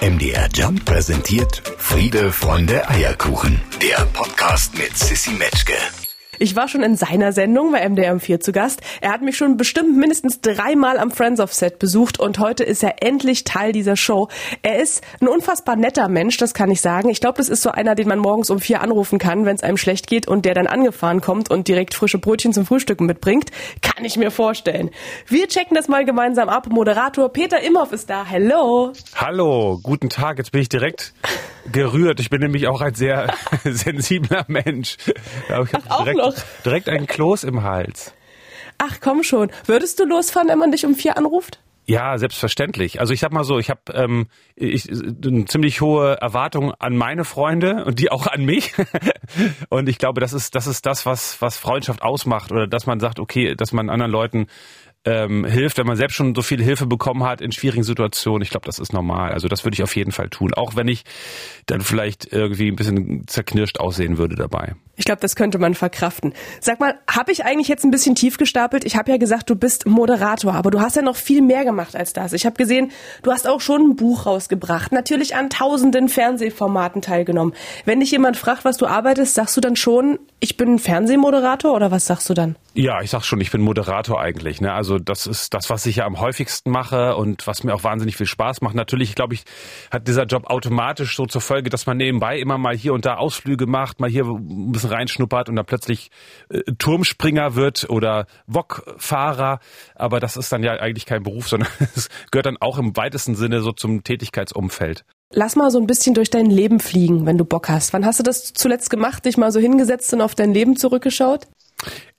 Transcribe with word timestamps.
MDR 0.00 0.48
Jump 0.54 0.84
präsentiert 0.84 1.60
Friede, 1.76 2.30
Freunde, 2.30 2.88
Eierkuchen. 2.88 3.60
Der 3.82 4.06
Podcast 4.12 4.78
mit 4.78 4.96
Sissy 4.96 5.30
Metzke. 5.30 5.74
Ich 6.40 6.54
war 6.54 6.68
schon 6.68 6.84
in 6.84 6.96
seiner 6.96 7.32
Sendung 7.32 7.72
bei 7.72 7.88
MDR 7.88 8.18
4 8.18 8.38
zu 8.38 8.52
Gast. 8.52 8.80
Er 9.00 9.10
hat 9.10 9.22
mich 9.22 9.36
schon 9.36 9.56
bestimmt 9.56 9.96
mindestens 9.96 10.40
dreimal 10.40 10.96
am 10.98 11.10
Friends 11.10 11.40
of 11.40 11.52
Set 11.52 11.80
besucht 11.80 12.20
und 12.20 12.38
heute 12.38 12.62
ist 12.62 12.84
er 12.84 13.02
endlich 13.02 13.42
Teil 13.42 13.72
dieser 13.72 13.96
Show. 13.96 14.28
Er 14.62 14.80
ist 14.80 15.02
ein 15.20 15.26
unfassbar 15.26 15.74
netter 15.74 16.08
Mensch, 16.08 16.36
das 16.36 16.54
kann 16.54 16.70
ich 16.70 16.80
sagen. 16.80 17.08
Ich 17.08 17.20
glaube, 17.20 17.38
das 17.38 17.48
ist 17.48 17.62
so 17.62 17.70
einer, 17.70 17.96
den 17.96 18.06
man 18.06 18.20
morgens 18.20 18.50
um 18.50 18.60
vier 18.60 18.82
anrufen 18.82 19.18
kann, 19.18 19.46
wenn 19.46 19.56
es 19.56 19.64
einem 19.64 19.78
schlecht 19.78 20.06
geht 20.06 20.28
und 20.28 20.44
der 20.44 20.54
dann 20.54 20.68
angefahren 20.68 21.20
kommt 21.20 21.50
und 21.50 21.66
direkt 21.66 21.94
frische 21.94 22.18
Brötchen 22.18 22.52
zum 22.52 22.64
Frühstücken 22.64 23.06
mitbringt. 23.06 23.50
Kann 23.82 24.04
ich 24.04 24.16
mir 24.16 24.30
vorstellen. 24.30 24.90
Wir 25.26 25.48
checken 25.48 25.74
das 25.74 25.88
mal 25.88 26.04
gemeinsam 26.04 26.48
ab. 26.48 26.68
Moderator 26.70 27.30
Peter 27.30 27.60
Imhoff 27.60 27.92
ist 27.92 28.08
da. 28.10 28.24
Hello. 28.24 28.92
Hallo, 29.16 29.80
guten 29.82 30.08
Tag. 30.08 30.38
Jetzt 30.38 30.52
bin 30.52 30.62
ich 30.62 30.68
direkt 30.68 31.14
gerührt. 31.72 32.20
Ich 32.20 32.30
bin 32.30 32.40
nämlich 32.40 32.66
auch 32.68 32.80
ein 32.80 32.94
sehr 32.94 33.34
sensibler 33.64 34.44
Mensch. 34.48 34.96
Ich 35.06 35.50
habe 35.50 35.68
direkt, 36.04 36.44
direkt 36.64 36.88
einen 36.88 37.06
Kloß 37.06 37.44
im 37.44 37.62
Hals. 37.62 38.14
Ach 38.78 38.98
komm 39.00 39.22
schon. 39.22 39.50
Würdest 39.66 39.98
du 39.98 40.04
losfahren, 40.04 40.48
wenn 40.48 40.58
man 40.58 40.70
dich 40.72 40.86
um 40.86 40.94
vier 40.94 41.16
anruft? 41.16 41.60
Ja, 41.90 42.18
selbstverständlich. 42.18 43.00
Also 43.00 43.14
ich 43.14 43.20
sag 43.20 43.32
mal 43.32 43.44
so, 43.44 43.58
ich 43.58 43.70
habe 43.70 43.80
ähm, 43.94 44.26
ich, 44.54 44.90
eine 44.90 45.46
ziemlich 45.46 45.80
hohe 45.80 46.20
Erwartung 46.20 46.74
an 46.78 46.98
meine 46.98 47.24
Freunde 47.24 47.86
und 47.86 47.98
die 47.98 48.12
auch 48.12 48.26
an 48.26 48.44
mich. 48.44 48.74
und 49.70 49.88
ich 49.88 49.96
glaube, 49.96 50.20
das 50.20 50.34
ist 50.34 50.54
das 50.54 50.66
ist 50.66 50.84
das, 50.84 51.06
was 51.06 51.40
was 51.40 51.56
Freundschaft 51.56 52.02
ausmacht 52.02 52.52
oder 52.52 52.66
dass 52.66 52.84
man 52.84 53.00
sagt, 53.00 53.18
okay, 53.18 53.54
dass 53.54 53.72
man 53.72 53.88
anderen 53.88 54.12
Leuten 54.12 54.48
ähm, 55.08 55.44
hilft, 55.44 55.78
wenn 55.78 55.86
man 55.86 55.96
selbst 55.96 56.14
schon 56.14 56.34
so 56.34 56.42
viel 56.42 56.62
Hilfe 56.62 56.86
bekommen 56.86 57.24
hat 57.24 57.40
in 57.40 57.50
schwierigen 57.50 57.82
Situationen. 57.82 58.42
Ich 58.42 58.50
glaube, 58.50 58.66
das 58.66 58.78
ist 58.78 58.92
normal. 58.92 59.32
Also 59.32 59.48
das 59.48 59.64
würde 59.64 59.74
ich 59.74 59.82
auf 59.82 59.96
jeden 59.96 60.12
Fall 60.12 60.28
tun, 60.28 60.52
auch 60.52 60.76
wenn 60.76 60.88
ich 60.88 61.04
dann 61.66 61.80
vielleicht 61.80 62.30
irgendwie 62.30 62.68
ein 62.68 62.76
bisschen 62.76 63.26
zerknirscht 63.26 63.78
aussehen 63.78 64.18
würde 64.18 64.36
dabei. 64.36 64.74
Ich 64.98 65.04
glaube, 65.04 65.20
das 65.20 65.36
könnte 65.36 65.58
man 65.58 65.74
verkraften. 65.74 66.34
Sag 66.60 66.80
mal, 66.80 66.98
habe 67.08 67.30
ich 67.30 67.44
eigentlich 67.44 67.68
jetzt 67.68 67.84
ein 67.84 67.92
bisschen 67.92 68.16
tief 68.16 68.36
gestapelt? 68.36 68.84
Ich 68.84 68.96
habe 68.96 69.12
ja 69.12 69.16
gesagt, 69.16 69.48
du 69.48 69.54
bist 69.54 69.86
Moderator, 69.86 70.54
aber 70.54 70.72
du 70.72 70.80
hast 70.80 70.96
ja 70.96 71.02
noch 71.02 71.16
viel 71.16 71.40
mehr 71.40 71.64
gemacht 71.64 71.94
als 71.94 72.12
das. 72.12 72.32
Ich 72.32 72.44
habe 72.44 72.56
gesehen, 72.56 72.90
du 73.22 73.30
hast 73.30 73.46
auch 73.46 73.60
schon 73.60 73.90
ein 73.92 73.96
Buch 73.96 74.26
rausgebracht, 74.26 74.90
natürlich 74.90 75.36
an 75.36 75.50
tausenden 75.50 76.08
Fernsehformaten 76.08 77.00
teilgenommen. 77.00 77.54
Wenn 77.84 78.00
dich 78.00 78.10
jemand 78.10 78.36
fragt, 78.36 78.64
was 78.64 78.76
du 78.76 78.86
arbeitest, 78.86 79.34
sagst 79.34 79.56
du 79.56 79.60
dann 79.60 79.76
schon, 79.76 80.18
ich 80.40 80.56
bin 80.56 80.80
Fernsehmoderator 80.80 81.74
oder 81.74 81.92
was 81.92 82.06
sagst 82.06 82.28
du 82.28 82.34
dann? 82.34 82.56
Ja, 82.74 83.00
ich 83.00 83.10
sag 83.10 83.24
schon, 83.24 83.40
ich 83.40 83.50
bin 83.50 83.60
Moderator 83.60 84.20
eigentlich. 84.20 84.60
Ne? 84.60 84.72
Also 84.72 84.98
das 84.98 85.26
ist 85.26 85.54
das, 85.54 85.68
was 85.68 85.84
ich 85.86 85.96
ja 85.96 86.06
am 86.06 86.20
häufigsten 86.20 86.70
mache 86.70 87.16
und 87.16 87.46
was 87.46 87.64
mir 87.64 87.74
auch 87.74 87.82
wahnsinnig 87.82 88.16
viel 88.16 88.26
Spaß 88.26 88.60
macht. 88.60 88.76
Natürlich, 88.76 89.16
glaube 89.16 89.34
ich, 89.34 89.42
hat 89.90 90.06
dieser 90.06 90.26
Job 90.26 90.46
automatisch 90.46 91.16
so 91.16 91.26
zur 91.26 91.40
Folge, 91.40 91.70
dass 91.70 91.86
man 91.86 91.96
nebenbei 91.96 92.38
immer 92.38 92.56
mal 92.56 92.76
hier 92.76 92.94
und 92.94 93.04
da 93.04 93.16
Ausflüge 93.16 93.66
macht, 93.66 93.98
mal 93.98 94.08
hier 94.08 94.26
ein 94.26 94.70
bisschen 94.70 94.87
reinschnuppert 94.90 95.48
und 95.48 95.56
dann 95.56 95.66
plötzlich 95.66 96.10
äh, 96.50 96.60
Turmspringer 96.78 97.54
wird 97.54 97.88
oder 97.90 98.26
Wokfahrer. 98.46 99.60
Aber 99.94 100.20
das 100.20 100.36
ist 100.36 100.52
dann 100.52 100.62
ja 100.62 100.72
eigentlich 100.72 101.06
kein 101.06 101.22
Beruf, 101.22 101.48
sondern 101.48 101.68
es 101.94 102.08
gehört 102.30 102.46
dann 102.46 102.56
auch 102.60 102.78
im 102.78 102.96
weitesten 102.96 103.34
Sinne 103.34 103.60
so 103.60 103.72
zum 103.72 104.04
Tätigkeitsumfeld. 104.04 105.04
Lass 105.30 105.56
mal 105.56 105.70
so 105.70 105.78
ein 105.78 105.86
bisschen 105.86 106.14
durch 106.14 106.30
dein 106.30 106.46
Leben 106.46 106.80
fliegen, 106.80 107.26
wenn 107.26 107.36
du 107.36 107.44
Bock 107.44 107.68
hast. 107.68 107.92
Wann 107.92 108.06
hast 108.06 108.18
du 108.18 108.22
das 108.22 108.54
zuletzt 108.54 108.88
gemacht, 108.88 109.26
dich 109.26 109.36
mal 109.36 109.52
so 109.52 109.60
hingesetzt 109.60 110.12
und 110.14 110.22
auf 110.22 110.34
dein 110.34 110.54
Leben 110.54 110.76
zurückgeschaut? 110.76 111.46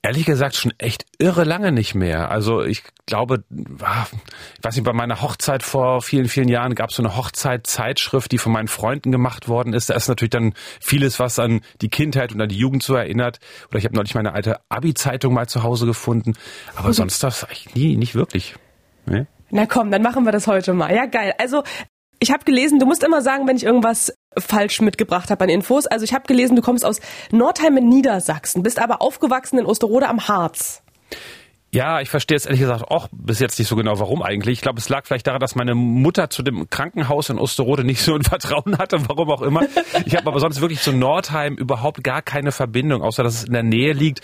Ehrlich 0.02 0.26
gesagt 0.26 0.56
schon 0.56 0.74
echt 0.78 1.06
irre 1.18 1.44
lange 1.44 1.74
nicht 1.74 1.94
mehr. 1.94 2.32
Also 2.32 2.64
ich 2.64 2.84
glaube, 3.06 3.44
ah, 3.82 4.06
ich 4.58 4.64
weiß 4.64 4.76
nicht, 4.76 4.86
bei 4.86 4.94
meiner 4.94 5.22
Hochzeit 5.22 5.62
vor 5.62 6.02
vielen, 6.02 6.30
vielen 6.30 6.48
Jahren 6.48 6.74
gab 6.74 6.92
es 6.92 6.96
so 6.96 7.04
eine 7.04 7.18
Hochzeitzeitschrift, 7.18 8.32
die 8.32 8.38
von 8.38 8.54
meinen 8.54 8.70
Freunden 8.70 9.12
gemacht 9.12 9.50
worden 9.50 9.74
ist. 9.74 9.90
Da 9.90 9.96
ist 9.96 10.08
natürlich 10.08 10.30
dann 10.30 10.54
vieles, 10.80 11.20
was 11.20 11.38
an 11.38 11.60
die 11.82 11.90
Kindheit 11.90 12.32
und 12.34 12.40
an 12.40 12.48
die 12.48 12.58
Jugend 12.58 12.82
so 12.82 12.96
erinnert. 12.96 13.40
Oder 13.70 13.80
ich 13.80 13.86
habe 13.86 13.96
neulich 13.96 14.16
meine 14.16 14.34
alte 14.34 14.62
Abi-Zeitung 14.70 15.34
mal 15.34 15.50
zu 15.50 15.64
Hause 15.64 15.86
gefunden. 15.86 16.36
Aber 16.76 16.90
mhm. 16.90 16.94
sonst 16.94 17.22
das 17.22 17.44
eigentlich 17.44 17.76
nie, 17.76 17.98
nicht 17.98 18.16
wirklich. 18.16 18.56
Nee? 19.06 19.26
Na 19.50 19.66
komm, 19.66 19.92
dann 19.92 20.02
machen 20.02 20.24
wir 20.24 20.32
das 20.32 20.48
heute 20.48 20.74
mal. 20.74 20.96
Ja, 20.96 21.08
geil. 21.08 21.34
Also 21.40 21.64
ich 22.20 22.32
habe 22.32 22.44
gelesen, 22.44 22.80
du 22.80 22.86
musst 22.86 23.04
immer 23.04 23.22
sagen, 23.22 23.48
wenn 23.48 23.56
ich 23.56 23.64
irgendwas 23.64 24.14
falsch 24.38 24.82
mitgebracht 24.82 25.30
habe 25.32 25.44
an 25.44 25.50
Infos. 25.50 25.88
Also 25.88 26.04
ich 26.04 26.14
habe 26.14 26.26
gelesen, 26.28 26.56
du 26.56 26.62
kommst 26.62 26.86
aus 26.86 27.00
Nordheim 27.32 27.78
in 27.78 27.88
Niedersachsen, 27.88 28.64
bist 28.64 28.80
aber 28.80 29.02
aufgewachsen 29.02 29.58
in 29.60 29.66
Osterode 29.66 30.08
am 30.08 30.28
Harz. 30.28 30.84
Ja, 31.72 32.02
ich 32.02 32.10
verstehe 32.10 32.36
jetzt 32.36 32.48
ehrlich 32.48 32.62
gesagt 32.62 32.90
auch 32.90 33.10
bis 33.12 33.40
jetzt 33.40 33.60
nicht 33.60 33.68
so 33.68 33.76
genau, 33.76 34.00
warum 34.00 34.24
eigentlich. 34.24 34.54
Ich 34.54 34.62
glaube, 34.62 34.80
es 34.80 34.90
lag 34.90 35.06
vielleicht 35.06 35.28
daran, 35.28 35.40
dass 35.40 35.54
meine 35.54 35.76
Mutter 35.76 36.32
zu 36.32 36.42
dem 36.42 36.68
Krankenhaus 36.68 37.30
in 37.30 37.38
Osterode 37.38 37.84
nicht 37.84 38.02
so 38.02 38.16
ein 38.16 38.24
Vertrauen 38.24 38.80
hatte, 38.80 39.08
warum 39.08 39.30
auch 39.30 39.44
immer. 39.44 39.62
Ich 40.06 40.16
habe 40.16 40.28
aber 40.28 40.40
sonst 40.40 40.62
wirklich 40.62 40.82
zu 40.82 40.92
Nordheim 40.92 41.56
überhaupt 41.56 42.04
gar 42.04 42.24
keine 42.24 42.52
Verbindung, 42.52 43.04
außer 43.04 43.22
dass 43.22 43.36
es 43.36 43.44
in 43.44 43.54
der 43.54 43.64
Nähe 43.64 43.94
liegt 43.94 44.22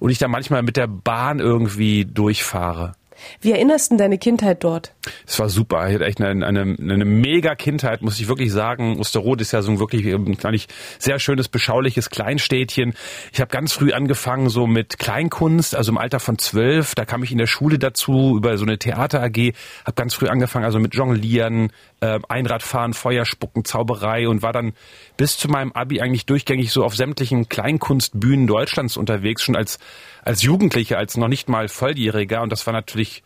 und 0.00 0.08
ich 0.08 0.18
da 0.18 0.26
manchmal 0.26 0.62
mit 0.62 0.78
der 0.78 0.86
Bahn 0.86 1.38
irgendwie 1.38 2.06
durchfahre. 2.06 2.94
Wie 3.40 3.52
erinnerst 3.52 3.92
du 3.92 3.96
deine 3.96 4.18
Kindheit 4.18 4.64
dort? 4.64 4.92
Es 5.26 5.38
war 5.38 5.48
super. 5.48 5.88
Ich 5.88 5.94
hatte 5.94 6.04
echt 6.04 6.20
eine, 6.20 6.46
eine, 6.46 6.76
eine 6.78 7.04
mega 7.04 7.54
Kindheit, 7.54 8.02
muss 8.02 8.20
ich 8.20 8.28
wirklich 8.28 8.52
sagen. 8.52 8.98
Osterrot 8.98 9.40
ist 9.40 9.52
ja 9.52 9.62
so 9.62 9.70
ein 9.70 9.78
wirklich 9.78 10.06
eigentlich 10.06 10.68
sehr 10.98 11.18
schönes, 11.18 11.48
beschauliches 11.48 12.10
Kleinstädtchen. 12.10 12.94
Ich 13.32 13.40
habe 13.40 13.50
ganz 13.50 13.72
früh 13.72 13.92
angefangen 13.92 14.48
so 14.48 14.66
mit 14.66 14.98
Kleinkunst, 14.98 15.74
also 15.74 15.92
im 15.92 15.98
Alter 15.98 16.20
von 16.20 16.38
zwölf. 16.38 16.94
Da 16.94 17.04
kam 17.04 17.22
ich 17.22 17.32
in 17.32 17.38
der 17.38 17.46
Schule 17.46 17.78
dazu 17.78 18.36
über 18.36 18.56
so 18.58 18.64
eine 18.64 18.78
Theater 18.78 19.22
AG. 19.22 19.52
Habe 19.84 19.94
ganz 19.94 20.14
früh 20.14 20.28
angefangen, 20.28 20.64
also 20.64 20.78
mit 20.78 20.94
Jonglieren, 20.94 21.72
äh, 22.00 22.18
Einradfahren, 22.28 22.94
Feuerspucken, 22.94 23.64
Zauberei 23.64 24.28
und 24.28 24.42
war 24.42 24.52
dann 24.52 24.72
bis 25.16 25.38
zu 25.38 25.48
meinem 25.48 25.72
Abi 25.72 26.00
eigentlich 26.00 26.26
durchgängig 26.26 26.72
so 26.72 26.84
auf 26.84 26.94
sämtlichen 26.96 27.48
Kleinkunstbühnen 27.48 28.46
Deutschlands 28.46 28.96
unterwegs, 28.96 29.42
schon 29.42 29.56
als 29.56 29.78
als 30.26 30.42
Jugendlicher, 30.42 30.98
als 30.98 31.16
noch 31.16 31.28
nicht 31.28 31.48
mal 31.48 31.68
Volljähriger. 31.68 32.42
Und 32.42 32.50
das 32.50 32.66
war 32.66 32.72
natürlich 32.72 33.22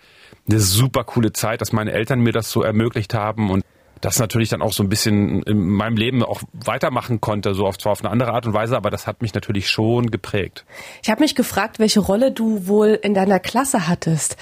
eine 0.49 0.61
super 0.61 1.05
coole 1.05 1.33
Zeit, 1.33 1.61
dass 1.61 1.73
meine 1.73 1.93
Eltern 1.93 2.21
mir 2.21 2.33
das 2.33 2.51
so 2.51 2.63
ermöglicht 2.63 3.15
haben 3.15 3.51
und 3.51 3.65
das 4.01 4.19
natürlich 4.19 4.49
dann 4.49 4.63
auch 4.63 4.73
so 4.73 4.83
ein 4.83 4.89
bisschen 4.89 5.43
in 5.43 5.69
meinem 5.69 5.97
Leben 5.97 6.23
auch 6.23 6.43
weitermachen 6.53 7.21
konnte, 7.21 7.55
so 7.55 7.67
oft 7.67 7.83
zwar 7.83 7.93
auf 7.93 8.01
eine 8.03 8.11
andere 8.11 8.33
Art 8.33 8.47
und 8.47 8.55
Weise, 8.55 8.77
aber 8.77 8.91
das 8.91 9.07
hat 9.07 9.21
mich 9.21 9.35
natürlich 9.35 9.69
schon 9.69 10.11
geprägt. 10.11 10.65
Ich 11.03 11.11
habe 11.11 11.21
mich 11.21 11.35
gefragt, 11.35 11.79
welche 11.79 12.01
Rolle 12.01 12.33
du 12.33 12.67
wohl 12.67 12.99
in 13.03 13.13
deiner 13.13 13.39
Klasse 13.39 13.89
hattest. 13.89 14.37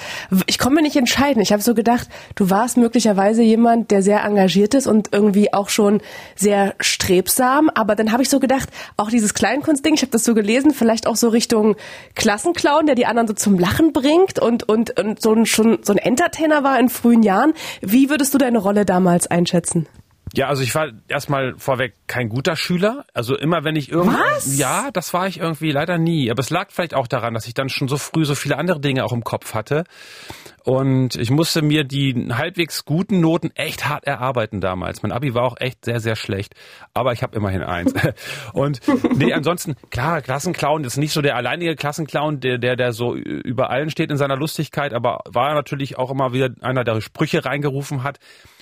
Ich 0.47 0.59
komme 0.59 0.77
mir 0.77 0.83
nicht 0.83 0.97
entscheiden. 0.97 1.43
Ich 1.43 1.53
habe 1.53 1.63
so 1.63 1.75
gedacht, 1.75 2.09
du 2.37 2.51
warst 2.51 2.77
möglicherweise 2.77 3.43
jemand, 3.43 3.91
der 3.91 4.03
sehr 4.03 4.23
engagiert 4.23 4.75
ist 4.75 4.87
und 4.87 5.09
irgendwie 5.13 5.53
auch 5.53 5.69
schon 5.69 6.01
sehr 6.37 6.75
strebsam, 6.79 7.69
aber 7.75 7.97
dann 7.97 8.13
habe 8.13 8.23
ich 8.23 8.29
so 8.29 8.39
gedacht, 8.39 8.69
auch 8.97 9.11
dieses 9.11 9.35
Kleinkunstding, 9.35 9.95
ich 9.95 10.03
habe 10.03 10.13
das 10.13 10.25
so 10.25 10.35
gelesen, 10.35 10.73
vielleicht 10.73 11.07
auch 11.07 11.17
so 11.17 11.29
Richtung 11.31 11.75
Klassenclown, 12.15 12.87
der 12.87 12.95
die 12.95 13.07
anderen 13.07 13.27
so 13.27 13.35
zum 13.35 13.59
Lachen 13.59 13.93
bringt 13.93 14.39
und 14.39 14.69
und, 14.69 14.99
und 15.01 15.21
so 15.21 15.33
ein 15.33 15.47
schon 15.47 15.79
so 15.83 15.93
ein 15.93 15.99
Entertainer 15.99 16.63
war 16.63 16.79
in 16.79 16.89
frühen 16.89 17.23
Jahren. 17.23 17.55
Wie 17.81 18.09
würdest 18.09 18.35
du 18.35 18.39
deine 18.39 18.59
Rolle 18.59 18.85
damals 18.85 19.27
einschätzen? 19.27 19.48
Einschätzen? 19.49 19.89
Ja, 20.35 20.49
also 20.49 20.63
ich 20.63 20.75
war 20.75 20.89
erstmal 21.09 21.55
vorweg 21.57 21.95
kein 22.07 22.29
guter 22.29 22.55
Schüler. 22.55 23.07
Also 23.15 23.35
immer 23.35 23.65
wenn 23.65 23.77
ich 23.77 23.91
irgendwie. 23.91 24.19
Was? 24.19 24.59
Ja, 24.59 24.91
das 24.93 25.15
war 25.15 25.27
ich 25.27 25.41
irgendwie 25.41 25.73
leider 25.73 25.97
nie. 25.97 26.31
Aber 26.31 26.41
es 26.41 26.51
lag 26.51 26.71
vielleicht 26.71 26.93
auch 26.93 27.07
daran, 27.07 27.33
dass 27.33 27.47
ich 27.47 27.55
dann 27.55 27.71
schon 27.71 27.89
so 27.89 27.97
früh 27.97 28.27
so 28.27 28.35
viele 28.35 28.59
andere 28.59 28.79
Dinge 28.79 29.05
auch 29.05 29.13
im 29.15 29.25
Kopf 29.25 29.55
hatte. 29.55 29.85
Und 30.65 31.17
ich 31.17 31.31
musste 31.31 31.63
mir 31.63 31.85
die 31.85 32.29
halbwegs 32.31 32.85
guten 32.85 33.21
Noten 33.21 33.53
echt 33.55 33.89
hart 33.89 34.05
erarbeiten 34.05 34.61
damals. 34.61 35.03
Mein 35.03 35.13
Abi 35.13 35.33
war 35.33 35.45
auch 35.45 35.57
echt 35.59 35.87
sehr, 35.87 35.99
sehr 36.01 36.15
schlecht. 36.15 36.55
Aber 36.93 37.15
ich 37.15 37.23
habe 37.23 37.35
immerhin 37.35 37.63
eins. 37.63 37.95
Und 38.53 38.83
nee, 39.17 39.33
ansonsten, 39.33 39.77
klar, 39.89 40.21
Klassenclown 40.21 40.85
ist 40.85 40.99
nicht 40.99 41.15
so 41.15 41.23
der 41.23 41.37
alleinige 41.37 41.75
Klassenclown, 41.75 42.41
der, 42.41 42.59
der, 42.59 42.77
der 42.77 42.93
so 42.93 43.15
über 43.15 43.71
allen 43.71 43.89
steht 43.89 44.11
in 44.11 44.19
seiner 44.19 44.37
Lustigkeit, 44.37 44.93
aber 44.93 45.21
war 45.25 45.55
natürlich 45.55 45.97
auch 45.97 46.11
immer 46.11 46.35
wieder 46.35 46.51
einer, 46.61 46.85
der 46.85 47.01
Sprüche 47.01 47.47
reingerufen 47.47 48.03
hat 48.03 48.19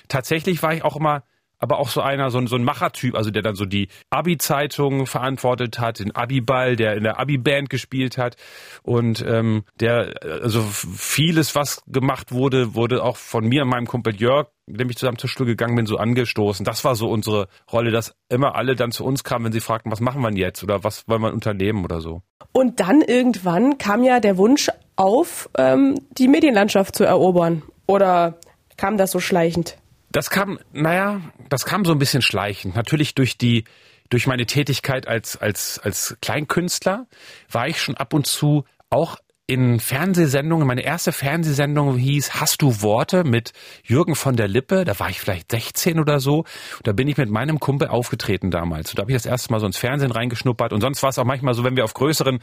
tatsächlich 0.08 0.62
war 0.62 0.74
ich 0.74 0.84
auch 0.84 0.96
immer 0.96 1.22
aber 1.58 1.78
auch 1.78 1.88
so 1.88 2.00
einer, 2.00 2.30
so 2.30 2.38
ein, 2.38 2.46
so 2.46 2.56
ein 2.56 2.64
Machertyp, 2.64 3.14
also 3.14 3.30
der 3.30 3.42
dann 3.42 3.54
so 3.54 3.64
die 3.64 3.88
Abi-Zeitung 4.10 5.06
verantwortet 5.06 5.78
hat, 5.78 6.00
den 6.00 6.14
Abi-Ball, 6.14 6.76
der 6.76 6.94
in 6.96 7.02
der 7.02 7.18
Abi-Band 7.18 7.70
gespielt 7.70 8.18
hat 8.18 8.36
und 8.82 9.24
ähm, 9.26 9.64
der, 9.80 10.14
also 10.22 10.62
vieles, 10.62 11.54
was 11.54 11.82
gemacht 11.86 12.32
wurde, 12.32 12.74
wurde 12.74 13.02
auch 13.02 13.16
von 13.16 13.46
mir 13.46 13.62
und 13.62 13.68
meinem 13.68 13.86
Kumpel 13.86 14.14
Jörg, 14.16 14.48
dem 14.66 14.90
ich 14.90 14.96
zusammen 14.96 15.18
zur 15.18 15.30
Schule 15.30 15.50
gegangen 15.50 15.76
bin, 15.76 15.86
so 15.86 15.96
angestoßen. 15.96 16.64
Das 16.64 16.84
war 16.84 16.94
so 16.94 17.08
unsere 17.08 17.48
Rolle, 17.72 17.90
dass 17.90 18.14
immer 18.28 18.56
alle 18.56 18.76
dann 18.76 18.92
zu 18.92 19.04
uns 19.04 19.24
kamen, 19.24 19.46
wenn 19.46 19.52
sie 19.52 19.60
fragten, 19.60 19.90
was 19.92 20.00
machen 20.00 20.22
wir 20.22 20.30
jetzt 20.32 20.62
oder 20.62 20.84
was 20.84 21.08
wollen 21.08 21.22
wir 21.22 21.32
unternehmen 21.32 21.84
oder 21.84 22.00
so. 22.00 22.22
Und 22.52 22.80
dann 22.80 23.00
irgendwann 23.00 23.78
kam 23.78 24.02
ja 24.02 24.20
der 24.20 24.36
Wunsch 24.36 24.68
auf, 24.96 25.48
ähm, 25.56 25.98
die 26.18 26.28
Medienlandschaft 26.28 26.96
zu 26.96 27.04
erobern. 27.04 27.62
Oder 27.86 28.38
kam 28.76 28.96
das 28.96 29.12
so 29.12 29.20
schleichend? 29.20 29.78
Das 30.10 30.30
kam, 30.30 30.58
naja, 30.72 31.20
das 31.48 31.64
kam 31.64 31.84
so 31.84 31.92
ein 31.92 31.98
bisschen 31.98 32.22
schleichend. 32.22 32.74
Natürlich 32.74 33.14
durch 33.14 33.38
die, 33.38 33.64
durch 34.08 34.26
meine 34.26 34.46
Tätigkeit 34.46 35.08
als, 35.08 35.36
als, 35.36 35.78
als 35.78 36.16
Kleinkünstler 36.20 37.06
war 37.50 37.68
ich 37.68 37.80
schon 37.80 37.96
ab 37.96 38.14
und 38.14 38.26
zu 38.26 38.64
auch 38.88 39.16
in 39.48 39.78
Fernsehsendungen, 39.78 40.66
meine 40.66 40.82
erste 40.82 41.12
Fernsehsendung 41.12 41.96
hieß 41.96 42.34
Hast 42.34 42.62
du 42.62 42.82
Worte 42.82 43.22
mit 43.22 43.52
Jürgen 43.84 44.16
von 44.16 44.34
der 44.34 44.48
Lippe, 44.48 44.84
da 44.84 44.98
war 44.98 45.08
ich 45.08 45.20
vielleicht 45.20 45.52
16 45.52 46.00
oder 46.00 46.18
so, 46.18 46.44
da 46.82 46.92
bin 46.92 47.06
ich 47.06 47.16
mit 47.16 47.30
meinem 47.30 47.60
Kumpel 47.60 47.86
aufgetreten 47.86 48.50
damals. 48.50 48.90
Und 48.90 48.98
da 48.98 49.02
habe 49.02 49.12
ich 49.12 49.16
das 49.16 49.26
erste 49.26 49.52
Mal 49.52 49.60
so 49.60 49.66
ins 49.66 49.76
Fernsehen 49.76 50.10
reingeschnuppert 50.10 50.72
und 50.72 50.80
sonst 50.80 51.02
war 51.02 51.10
es 51.10 51.18
auch 51.18 51.24
manchmal 51.24 51.54
so, 51.54 51.62
wenn 51.62 51.76
wir 51.76 51.84
auf 51.84 51.94
größeren 51.94 52.40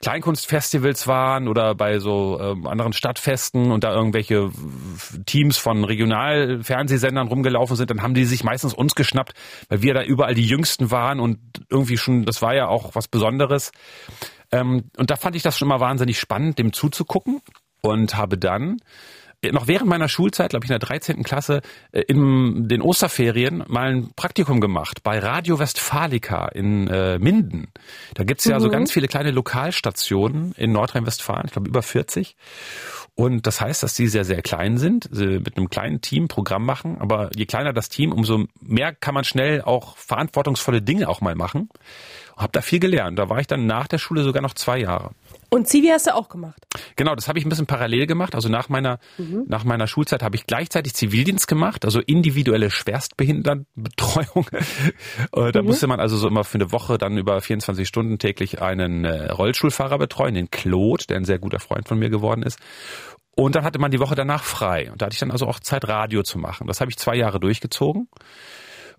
Kleinkunstfestivals 0.00 1.06
waren 1.06 1.48
oder 1.48 1.74
bei 1.74 1.98
so 1.98 2.38
äh, 2.38 2.68
anderen 2.68 2.92
Stadtfesten 2.92 3.70
und 3.70 3.82
da 3.82 3.94
irgendwelche 3.94 4.50
Teams 5.24 5.56
von 5.56 5.84
Regionalfernsehsendern 5.84 7.28
rumgelaufen 7.28 7.76
sind, 7.76 7.90
dann 7.90 8.02
haben 8.02 8.14
die 8.14 8.26
sich 8.26 8.44
meistens 8.44 8.74
uns 8.74 8.94
geschnappt, 8.94 9.32
weil 9.68 9.82
wir 9.82 9.94
da 9.94 10.02
überall 10.02 10.34
die 10.34 10.46
Jüngsten 10.46 10.90
waren 10.90 11.18
und 11.18 11.38
irgendwie 11.70 11.96
schon, 11.96 12.24
das 12.24 12.42
war 12.42 12.54
ja 12.54 12.68
auch 12.68 12.94
was 12.94 13.08
Besonderes. 13.08 13.72
Ähm, 14.52 14.90
und 14.98 15.10
da 15.10 15.16
fand 15.16 15.34
ich 15.34 15.42
das 15.42 15.58
schon 15.58 15.68
immer 15.68 15.80
wahnsinnig 15.80 16.20
spannend, 16.20 16.58
dem 16.58 16.72
zuzugucken 16.72 17.40
und 17.80 18.16
habe 18.16 18.36
dann 18.36 18.78
noch 19.52 19.68
während 19.68 19.88
meiner 19.88 20.08
Schulzeit, 20.08 20.50
glaube 20.50 20.64
ich 20.64 20.70
in 20.70 20.78
der 20.78 20.86
13. 20.86 21.22
Klasse, 21.22 21.60
äh, 21.92 22.02
in 22.02 22.68
den 22.68 22.82
Osterferien 22.82 23.64
mal 23.68 23.92
ein 23.92 24.10
Praktikum 24.14 24.60
gemacht 24.60 25.02
bei 25.02 25.18
Radio 25.18 25.58
Westfalica 25.58 26.48
in 26.48 26.88
äh, 26.88 27.18
Minden. 27.18 27.68
Da 28.14 28.24
gibt's 28.24 28.44
ja 28.44 28.56
mhm. 28.56 28.62
so 28.62 28.70
ganz 28.70 28.92
viele 28.92 29.08
kleine 29.08 29.30
Lokalstationen 29.30 30.52
in 30.56 30.72
Nordrhein-Westfalen, 30.72 31.46
ich 31.46 31.52
glaube 31.52 31.68
über 31.68 31.82
40. 31.82 32.36
Und 33.18 33.46
das 33.46 33.62
heißt, 33.62 33.82
dass 33.82 33.94
die 33.94 34.08
sehr, 34.08 34.26
sehr 34.26 34.42
klein 34.42 34.76
sind, 34.76 35.10
mit 35.10 35.56
einem 35.56 35.70
kleinen 35.70 36.02
Team 36.02 36.28
Programm 36.28 36.66
machen. 36.66 36.98
Aber 37.00 37.30
je 37.34 37.46
kleiner 37.46 37.72
das 37.72 37.88
Team, 37.88 38.12
umso 38.12 38.44
mehr 38.60 38.92
kann 38.92 39.14
man 39.14 39.24
schnell 39.24 39.62
auch 39.62 39.96
verantwortungsvolle 39.96 40.82
Dinge 40.82 41.08
auch 41.08 41.22
mal 41.22 41.34
machen. 41.34 41.70
Hab 42.36 42.52
da 42.52 42.60
viel 42.60 42.78
gelernt. 42.78 43.18
Da 43.18 43.30
war 43.30 43.40
ich 43.40 43.46
dann 43.46 43.64
nach 43.64 43.88
der 43.88 43.96
Schule 43.96 44.22
sogar 44.22 44.42
noch 44.42 44.52
zwei 44.52 44.80
Jahre. 44.80 45.12
Und 45.48 45.68
Zivi 45.68 45.88
hast 45.88 46.06
du 46.06 46.14
auch 46.14 46.28
gemacht? 46.28 46.66
Genau, 46.96 47.14
das 47.14 47.28
habe 47.28 47.38
ich 47.38 47.44
ein 47.44 47.48
bisschen 47.48 47.66
parallel 47.66 48.06
gemacht. 48.06 48.34
Also 48.34 48.48
nach 48.48 48.68
meiner, 48.68 48.98
mhm. 49.18 49.44
nach 49.46 49.64
meiner 49.64 49.86
Schulzeit 49.86 50.22
habe 50.22 50.36
ich 50.36 50.46
gleichzeitig 50.46 50.94
Zivildienst 50.94 51.46
gemacht, 51.48 51.84
also 51.84 52.00
individuelle 52.00 52.70
Schwerstbehindertenbetreuung. 52.70 54.46
Äh, 55.32 55.52
da 55.52 55.60
mhm. 55.60 55.68
musste 55.68 55.86
man 55.86 56.00
also 56.00 56.16
so 56.16 56.28
immer 56.28 56.44
für 56.44 56.56
eine 56.56 56.72
Woche 56.72 56.98
dann 56.98 57.16
über 57.16 57.40
24 57.40 57.86
Stunden 57.86 58.18
täglich 58.18 58.60
einen 58.62 59.04
äh, 59.04 59.30
Rollstuhlfahrer 59.30 59.98
betreuen, 59.98 60.34
den 60.34 60.50
Claude, 60.50 61.04
der 61.08 61.16
ein 61.16 61.24
sehr 61.24 61.38
guter 61.38 61.58
Freund 61.58 61.88
von 61.88 61.98
mir 61.98 62.10
geworden 62.10 62.42
ist. 62.42 62.58
Und 63.34 63.54
dann 63.54 63.64
hatte 63.64 63.78
man 63.78 63.90
die 63.90 64.00
Woche 64.00 64.14
danach 64.14 64.44
frei. 64.44 64.90
Und 64.90 65.02
da 65.02 65.06
hatte 65.06 65.14
ich 65.14 65.20
dann 65.20 65.30
also 65.30 65.46
auch 65.46 65.60
Zeit, 65.60 65.86
Radio 65.88 66.22
zu 66.22 66.38
machen. 66.38 66.66
Das 66.66 66.80
habe 66.80 66.90
ich 66.90 66.96
zwei 66.96 67.16
Jahre 67.16 67.38
durchgezogen. 67.38 68.08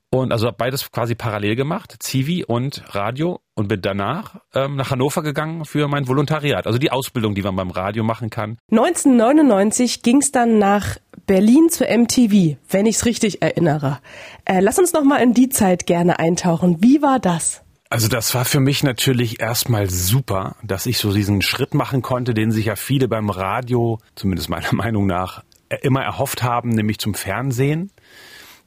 Und 0.10 0.32
also 0.32 0.50
beides 0.58 0.90
quasi 0.92 1.16
parallel 1.16 1.56
gemacht, 1.56 1.96
Zivi 2.00 2.46
und 2.46 2.84
Radio 2.96 3.42
und 3.56 3.68
bin 3.68 3.82
danach 3.82 4.40
ähm, 4.54 4.78
nach 4.78 4.92
Hannover 4.92 5.22
gegangen 5.22 5.66
für 5.66 5.90
mein 5.90 6.08
Volontariat, 6.08 6.66
also 6.66 6.80
die 6.80 6.92
Ausbildung, 6.92 7.36
die 7.36 7.42
man 7.42 7.58
beim 7.58 7.72
Radio 7.72 8.06
machen 8.06 8.30
kann. 8.30 8.58
1999 8.72 10.04
ging 10.04 10.18
es 10.18 10.32
dann 10.32 10.60
nach 10.60 10.98
Berlin 11.26 11.68
zur 11.70 11.88
MTV, 11.88 12.58
wenn 12.70 12.86
ich 12.86 12.96
es 12.96 13.06
richtig 13.06 13.42
erinnere. 13.42 14.00
Äh, 14.46 14.62
lass 14.62 14.80
uns 14.80 14.94
noch 14.94 15.04
mal 15.04 15.18
in 15.18 15.34
die 15.34 15.50
Zeit 15.50 15.86
gerne 15.86 16.20
eintauchen. 16.20 16.78
Wie 16.82 17.02
war 17.02 17.20
das? 17.20 17.64
Also 17.90 18.08
das 18.08 18.34
war 18.34 18.46
für 18.46 18.62
mich 18.62 18.84
natürlich 18.84 19.42
erstmal 19.42 19.90
super, 19.90 20.56
dass 20.64 20.86
ich 20.86 20.98
so 21.00 21.14
diesen 21.14 21.42
Schritt 21.42 21.74
machen 21.74 22.02
konnte, 22.02 22.34
den 22.34 22.52
sich 22.52 22.66
ja 22.66 22.76
viele 22.76 23.10
beim 23.10 23.30
Radio, 23.30 24.00
zumindest 24.16 24.50
meiner 24.50 24.72
Meinung 24.74 25.06
nach, 25.06 25.44
immer 25.82 26.02
erhofft 26.02 26.44
haben, 26.44 26.70
nämlich 26.70 26.98
zum 26.98 27.14
Fernsehen. 27.14 27.92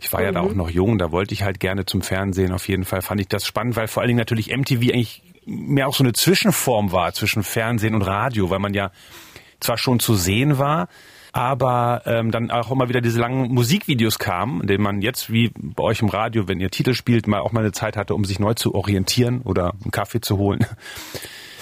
Ich 0.01 0.13
war 0.13 0.21
mhm. 0.21 0.27
ja 0.27 0.33
da 0.33 0.41
auch 0.41 0.51
mhm. 0.51 0.57
noch 0.57 0.71
jung, 0.71 0.99
da 0.99 1.13
wollte 1.13 1.35
ich 1.35 1.43
halt 1.43 1.61
gerne 1.61 1.85
zum 1.85 2.03
Fernsehen. 2.03 2.53
Auf 2.53 2.69
jeden 2.69 2.85
Fall 2.85 3.03
fand 3.03 3.21
ich 3.21 3.29
das 3.29 3.47
spannend, 3.47 3.77
weil 3.77 3.87
vor 3.87 4.03
allen 4.03 4.09
Dingen 4.09 4.19
natürlich 4.19 4.55
MTV 4.57 4.93
eigentlich 4.93 5.23
mehr 5.47 5.89
auch 5.89 5.95
so 5.95 6.05
eine 6.05 6.13
Zwischenform 6.13 6.93
war 6.93 7.13
zwischen 7.13 7.43
Fernsehen 7.43 7.95
und 7.95 8.03
Radio, 8.03 8.51
weil 8.51 8.59
man 8.59 8.75
ja 8.75 8.91
zwar 9.61 9.77
schon 9.77 10.01
zu 10.01 10.15
sehen 10.15 10.59
war, 10.59 10.89
aber 11.33 12.03
ähm, 12.07 12.31
dann 12.31 12.51
auch 12.51 12.71
immer 12.71 12.89
wieder 12.89 13.01
diese 13.01 13.21
langen 13.21 13.53
Musikvideos 13.53 14.19
kamen, 14.19 14.63
in 14.63 14.67
denen 14.67 14.83
man 14.83 15.03
jetzt 15.03 15.31
wie 15.33 15.53
bei 15.55 15.85
euch 15.85 16.01
im 16.01 16.09
Radio, 16.09 16.49
wenn 16.49 16.61
ihr 16.61 16.71
Titel 16.71 16.95
spielt, 16.95 17.27
mal 17.27 17.41
auch 17.41 17.53
mal 17.53 17.61
eine 17.61 17.73
Zeit 17.73 17.97
hatte, 17.97 18.15
um 18.15 18.25
sich 18.25 18.39
neu 18.39 18.55
zu 18.55 18.75
orientieren 18.75 19.43
oder 19.43 19.75
einen 19.83 19.91
Kaffee 19.91 20.21
zu 20.21 20.39
holen 20.39 20.65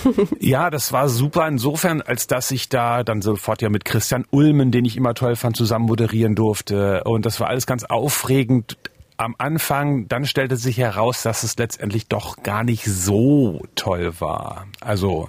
ja, 0.41 0.71
das 0.71 0.93
war 0.93 1.09
super 1.09 1.47
insofern, 1.49 2.03
als 2.03 2.27
dass 2.27 2.51
ich 2.51 2.69
da 2.69 3.03
dann 3.05 3.23
sofort 3.23 3.63
ja 3.63 3.69
mit 3.69 3.85
Christian 3.85 4.25
Ulmen, 4.31 4.71
den 4.71 4.85
ich 4.85 4.97
immer 4.97 5.15
toll 5.15 5.37
fand, 5.37 5.57
zusammen 5.57 5.87
moderieren 5.87 6.35
durfte. 6.35 7.05
Und 7.05 7.27
das 7.27 7.41
war 7.41 7.49
alles 7.49 7.67
ganz 7.67 7.85
aufregend 7.85 8.77
am 9.19 9.35
Anfang, 9.37 10.07
dann 10.09 10.25
stellte 10.25 10.57
sich 10.57 10.79
heraus, 10.79 11.23
dass 11.23 11.43
es 11.43 11.57
letztendlich 11.59 12.07
doch 12.07 12.43
gar 12.43 12.63
nicht 12.63 12.85
so 12.85 13.63
toll 13.75 14.13
war. 14.21 14.67
Also 14.81 15.29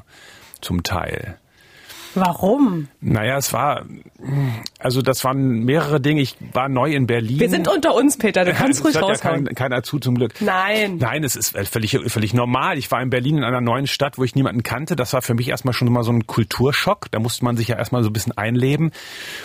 zum 0.61 0.83
Teil. 0.83 1.39
Warum? 2.15 2.87
Naja, 3.01 3.37
es 3.37 3.51
war, 3.51 3.85
also 4.79 5.01
das 5.01 5.25
waren 5.25 5.65
mehrere 5.65 5.99
Dinge. 5.99 6.21
Ich 6.21 6.37
war 6.53 6.69
neu 6.69 6.93
in 6.93 7.05
Berlin. 7.05 7.39
Wir 7.39 7.49
sind 7.49 7.67
unter 7.67 7.93
uns, 7.95 8.17
Peter. 8.17 8.45
Du 8.45 8.53
kannst 8.53 8.83
ruhig 8.83 8.95
raushauen. 8.95 9.11
Ja 9.11 9.17
kein, 9.19 9.55
keiner 9.55 9.83
zu 9.83 9.99
zum 9.99 10.15
Glück. 10.15 10.39
Nein. 10.39 10.97
Nein, 10.97 11.25
es 11.25 11.35
ist 11.35 11.57
völlig, 11.67 11.99
völlig 12.07 12.33
normal. 12.33 12.77
Ich 12.77 12.89
war 12.89 13.01
in 13.01 13.09
Berlin 13.09 13.39
in 13.39 13.43
einer 13.43 13.59
neuen 13.59 13.87
Stadt, 13.87 14.17
wo 14.17 14.23
ich 14.23 14.35
niemanden 14.35 14.63
kannte. 14.63 14.95
Das 14.95 15.11
war 15.11 15.21
für 15.21 15.33
mich 15.33 15.49
erstmal 15.49 15.73
schon 15.73 15.91
mal 15.91 16.03
so 16.03 16.13
ein 16.13 16.27
Kulturschock. 16.27 17.11
Da 17.11 17.19
musste 17.19 17.43
man 17.43 17.57
sich 17.57 17.67
ja 17.67 17.77
erstmal 17.77 18.03
so 18.03 18.09
ein 18.09 18.13
bisschen 18.13 18.37
einleben. 18.37 18.91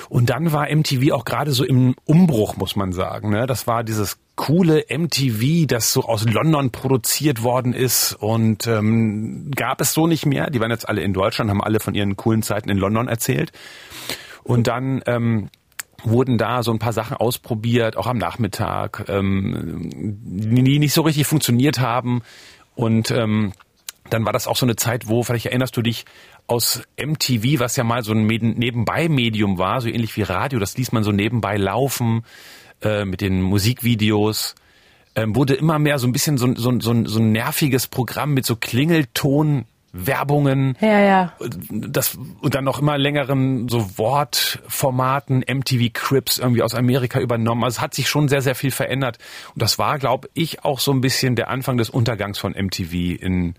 Und 0.08 0.30
dann 0.30 0.52
war 0.52 0.72
MTV 0.72 1.12
auch 1.12 1.24
gerade 1.24 1.50
so 1.50 1.64
im 1.64 1.96
Umbruch, 2.04 2.56
muss 2.56 2.76
man 2.76 2.92
sagen. 2.92 3.30
Ne? 3.30 3.48
Das 3.48 3.66
war 3.66 3.82
dieses 3.82 4.18
coole 4.36 4.84
MTV, 4.88 5.66
das 5.66 5.92
so 5.92 6.02
aus 6.04 6.24
London 6.24 6.70
produziert 6.70 7.42
worden 7.42 7.72
ist 7.72 8.14
und 8.14 8.66
ähm, 8.66 9.50
gab 9.54 9.80
es 9.80 9.92
so 9.94 10.06
nicht 10.06 10.26
mehr. 10.26 10.50
Die 10.50 10.60
waren 10.60 10.70
jetzt 10.70 10.88
alle 10.88 11.02
in 11.02 11.12
Deutschland, 11.12 11.50
haben 11.50 11.62
alle 11.62 11.80
von 11.80 11.94
ihren 11.94 12.16
coolen 12.16 12.42
Zeiten 12.42 12.68
in 12.68 12.78
London 12.78 13.08
erzählt. 13.08 13.52
Und 14.44 14.66
dann 14.66 15.02
ähm, 15.06 15.48
wurden 16.04 16.38
da 16.38 16.62
so 16.62 16.70
ein 16.70 16.78
paar 16.78 16.92
Sachen 16.92 17.16
ausprobiert, 17.16 17.96
auch 17.96 18.06
am 18.06 18.18
Nachmittag, 18.18 19.06
ähm, 19.08 19.90
die 19.92 20.78
nicht 20.78 20.92
so 20.92 21.02
richtig 21.02 21.26
funktioniert 21.26 21.80
haben. 21.80 22.22
Und 22.74 23.10
ähm, 23.10 23.52
dann 24.10 24.24
war 24.24 24.32
das 24.32 24.46
auch 24.46 24.56
so 24.56 24.66
eine 24.66 24.76
Zeit, 24.76 25.08
wo, 25.08 25.22
vielleicht 25.22 25.46
erinnerst 25.46 25.76
du 25.76 25.82
dich, 25.82 26.04
aus 26.46 26.82
MTV, 27.02 27.58
was 27.58 27.76
ja 27.76 27.84
mal 27.84 28.02
so 28.02 28.12
ein 28.12 28.26
Nebenbei-Medium 28.26 29.56
war, 29.56 29.80
so 29.80 29.88
ähnlich 29.88 30.14
wie 30.16 30.22
Radio, 30.22 30.58
das 30.58 30.76
ließ 30.76 30.92
man 30.92 31.02
so 31.02 31.10
nebenbei 31.10 31.56
laufen 31.56 32.24
äh, 32.82 33.06
mit 33.06 33.22
den 33.22 33.40
Musikvideos, 33.40 34.54
ähm, 35.16 35.34
wurde 35.34 35.54
immer 35.54 35.78
mehr 35.78 35.98
so 35.98 36.06
ein 36.06 36.12
bisschen 36.12 36.36
so, 36.36 36.54
so, 36.54 36.78
so, 36.80 37.06
so 37.06 37.18
ein 37.18 37.32
nerviges 37.32 37.86
Programm 37.86 38.34
mit 38.34 38.44
so 38.44 38.56
Klingelton. 38.56 39.64
Werbungen, 39.96 40.76
ja, 40.80 41.00
ja. 41.00 41.32
Das, 41.70 42.16
und 42.16 42.54
dann 42.54 42.64
noch 42.64 42.80
immer 42.80 42.98
längeren 42.98 43.68
so 43.68 43.96
Wortformaten, 43.96 45.44
MTV 45.48 45.92
Crips 45.92 46.38
irgendwie 46.38 46.62
aus 46.62 46.74
Amerika 46.74 47.20
übernommen. 47.20 47.64
Also 47.64 47.76
es 47.76 47.80
hat 47.80 47.94
sich 47.94 48.08
schon 48.08 48.28
sehr, 48.28 48.42
sehr 48.42 48.54
viel 48.54 48.72
verändert. 48.72 49.18
Und 49.54 49.62
das 49.62 49.78
war, 49.78 49.98
glaube 49.98 50.28
ich, 50.34 50.64
auch 50.64 50.80
so 50.80 50.92
ein 50.92 51.00
bisschen 51.00 51.36
der 51.36 51.48
Anfang 51.48 51.76
des 51.76 51.90
Untergangs 51.90 52.38
von 52.38 52.52
MTV 52.52 52.92
in, 52.92 53.54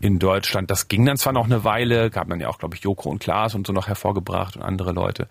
in 0.00 0.18
Deutschland. 0.18 0.70
Das 0.70 0.88
ging 0.88 1.04
dann 1.04 1.18
zwar 1.18 1.34
noch 1.34 1.44
eine 1.44 1.64
Weile, 1.64 2.10
gab 2.10 2.28
dann 2.28 2.40
ja 2.40 2.48
auch, 2.48 2.58
glaube 2.58 2.74
ich, 2.74 2.82
Joko 2.82 3.10
und 3.10 3.18
Klaas 3.18 3.54
und 3.54 3.66
so 3.66 3.72
noch 3.72 3.88
hervorgebracht 3.88 4.56
und 4.56 4.62
andere 4.62 4.92
Leute. 4.92 5.28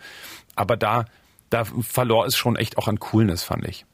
Aber 0.56 0.78
da 0.78 1.06
da 1.50 1.64
verlor 1.66 2.26
es 2.26 2.36
schon 2.36 2.56
echt 2.56 2.78
auch 2.78 2.88
an 2.88 3.00
Coolness, 3.00 3.44
fand 3.44 3.68
ich. 3.68 3.86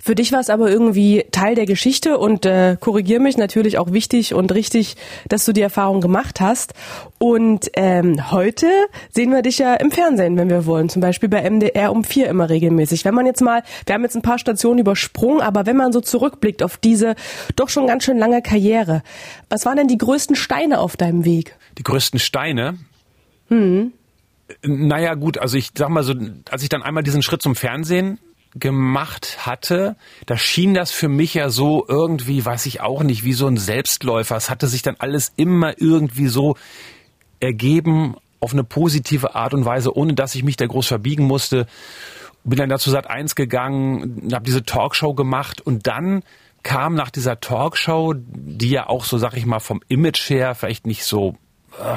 Für 0.00 0.14
dich 0.14 0.32
war 0.32 0.40
es 0.40 0.50
aber 0.50 0.70
irgendwie 0.70 1.24
Teil 1.32 1.54
der 1.54 1.66
Geschichte 1.66 2.18
und 2.18 2.46
äh, 2.46 2.76
korrigier 2.78 3.20
mich 3.20 3.36
natürlich 3.36 3.78
auch 3.78 3.92
wichtig 3.92 4.34
und 4.34 4.52
richtig, 4.52 4.96
dass 5.28 5.44
du 5.44 5.52
die 5.52 5.60
Erfahrung 5.60 6.00
gemacht 6.00 6.40
hast. 6.40 6.74
Und 7.18 7.70
ähm, 7.74 8.30
heute 8.30 8.66
sehen 9.10 9.30
wir 9.30 9.42
dich 9.42 9.58
ja 9.58 9.74
im 9.74 9.90
Fernsehen, 9.90 10.36
wenn 10.36 10.50
wir 10.50 10.66
wollen, 10.66 10.88
zum 10.88 11.00
Beispiel 11.00 11.28
bei 11.28 11.48
MDR 11.48 11.92
um 11.92 12.04
vier 12.04 12.28
immer 12.28 12.50
regelmäßig. 12.50 13.04
Wenn 13.04 13.14
man 13.14 13.26
jetzt 13.26 13.40
mal, 13.40 13.62
wir 13.86 13.94
haben 13.94 14.02
jetzt 14.02 14.16
ein 14.16 14.22
paar 14.22 14.38
Stationen 14.38 14.78
übersprungen, 14.78 15.40
aber 15.40 15.66
wenn 15.66 15.76
man 15.76 15.92
so 15.92 16.00
zurückblickt 16.00 16.62
auf 16.62 16.76
diese 16.76 17.14
doch 17.56 17.68
schon 17.68 17.86
ganz 17.86 18.04
schön 18.04 18.18
lange 18.18 18.42
Karriere, 18.42 19.02
was 19.48 19.64
waren 19.66 19.76
denn 19.76 19.88
die 19.88 19.98
größten 19.98 20.36
Steine 20.36 20.80
auf 20.80 20.96
deinem 20.96 21.24
Weg? 21.24 21.56
Die 21.78 21.82
größten 21.82 22.18
Steine? 22.18 22.78
Hm. 23.48 23.92
Naja, 24.62 25.14
gut, 25.14 25.38
also 25.38 25.56
ich 25.56 25.70
sag 25.76 25.88
mal 25.88 26.02
so, 26.02 26.14
als 26.50 26.62
ich 26.62 26.68
dann 26.68 26.82
einmal 26.82 27.02
diesen 27.02 27.22
Schritt 27.22 27.42
zum 27.42 27.56
Fernsehen 27.56 28.18
gemacht 28.54 29.46
hatte, 29.46 29.96
da 30.26 30.36
schien 30.36 30.74
das 30.74 30.92
für 30.92 31.08
mich 31.08 31.34
ja 31.34 31.50
so 31.50 31.84
irgendwie, 31.88 32.44
weiß 32.44 32.66
ich 32.66 32.80
auch 32.80 33.02
nicht, 33.02 33.24
wie 33.24 33.32
so 33.32 33.46
ein 33.46 33.56
Selbstläufer. 33.56 34.36
Es 34.36 34.50
hatte 34.50 34.68
sich 34.68 34.82
dann 34.82 34.96
alles 34.98 35.32
immer 35.36 35.80
irgendwie 35.80 36.28
so 36.28 36.56
ergeben 37.40 38.16
auf 38.40 38.52
eine 38.52 38.64
positive 38.64 39.34
Art 39.34 39.54
und 39.54 39.64
Weise, 39.64 39.96
ohne 39.96 40.14
dass 40.14 40.34
ich 40.34 40.44
mich 40.44 40.56
da 40.56 40.66
groß 40.66 40.86
verbiegen 40.86 41.24
musste. 41.24 41.66
Bin 42.44 42.58
dann 42.58 42.68
dazu 42.68 42.90
Sat 42.90 43.08
1 43.08 43.34
gegangen, 43.34 44.28
habe 44.32 44.44
diese 44.44 44.64
Talkshow 44.64 45.14
gemacht 45.14 45.60
und 45.60 45.86
dann 45.86 46.22
kam 46.62 46.94
nach 46.94 47.10
dieser 47.10 47.40
Talkshow, 47.40 48.14
die 48.16 48.70
ja 48.70 48.88
auch 48.88 49.04
so, 49.04 49.18
sag 49.18 49.36
ich 49.36 49.46
mal, 49.46 49.60
vom 49.60 49.82
Image 49.88 50.30
her 50.30 50.54
vielleicht 50.54 50.86
nicht 50.86 51.04
so 51.04 51.36
äh, 51.78 51.96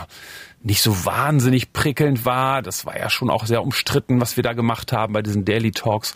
nicht 0.61 0.81
so 0.81 1.05
wahnsinnig 1.05 1.73
prickelnd 1.73 2.25
war. 2.25 2.61
Das 2.61 2.85
war 2.85 2.97
ja 2.97 3.09
schon 3.09 3.29
auch 3.29 3.45
sehr 3.45 3.61
umstritten, 3.61 4.19
was 4.21 4.37
wir 4.37 4.43
da 4.43 4.53
gemacht 4.53 4.91
haben 4.91 5.13
bei 5.13 5.21
diesen 5.21 5.45
Daily 5.45 5.71
Talks. 5.71 6.13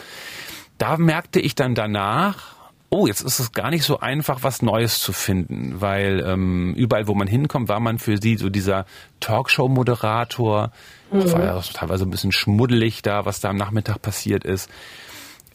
Da 0.78 0.98
merkte 0.98 1.40
ich 1.40 1.56
dann 1.56 1.76
danach, 1.76 2.56
oh, 2.90 3.08
jetzt 3.08 3.22
ist 3.22 3.40
es 3.40 3.54
gar 3.54 3.70
nicht 3.70 3.84
so 3.84 4.00
einfach, 4.00 4.44
was 4.44 4.62
Neues 4.62 5.00
zu 5.00 5.14
finden, 5.14 5.80
weil 5.80 6.24
ähm, 6.28 6.74
überall, 6.76 7.08
wo 7.08 7.16
man 7.16 7.28
hinkommt, 7.28 7.70
war 7.70 7.80
man 7.80 8.00
für 8.00 8.18
sie 8.18 8.36
so 8.36 8.50
dieser 8.50 8.86
Talkshow-Moderator. 9.22 10.72
Mhm. 11.12 11.32
War 11.32 11.44
ja 11.44 11.62
teilweise 11.62 12.06
ein 12.06 12.12
bisschen 12.12 12.34
schmuddelig 12.34 13.02
da, 13.02 13.26
was 13.26 13.40
da 13.40 13.50
am 13.50 13.56
Nachmittag 13.56 14.02
passiert 14.02 14.44
ist. 14.44 14.70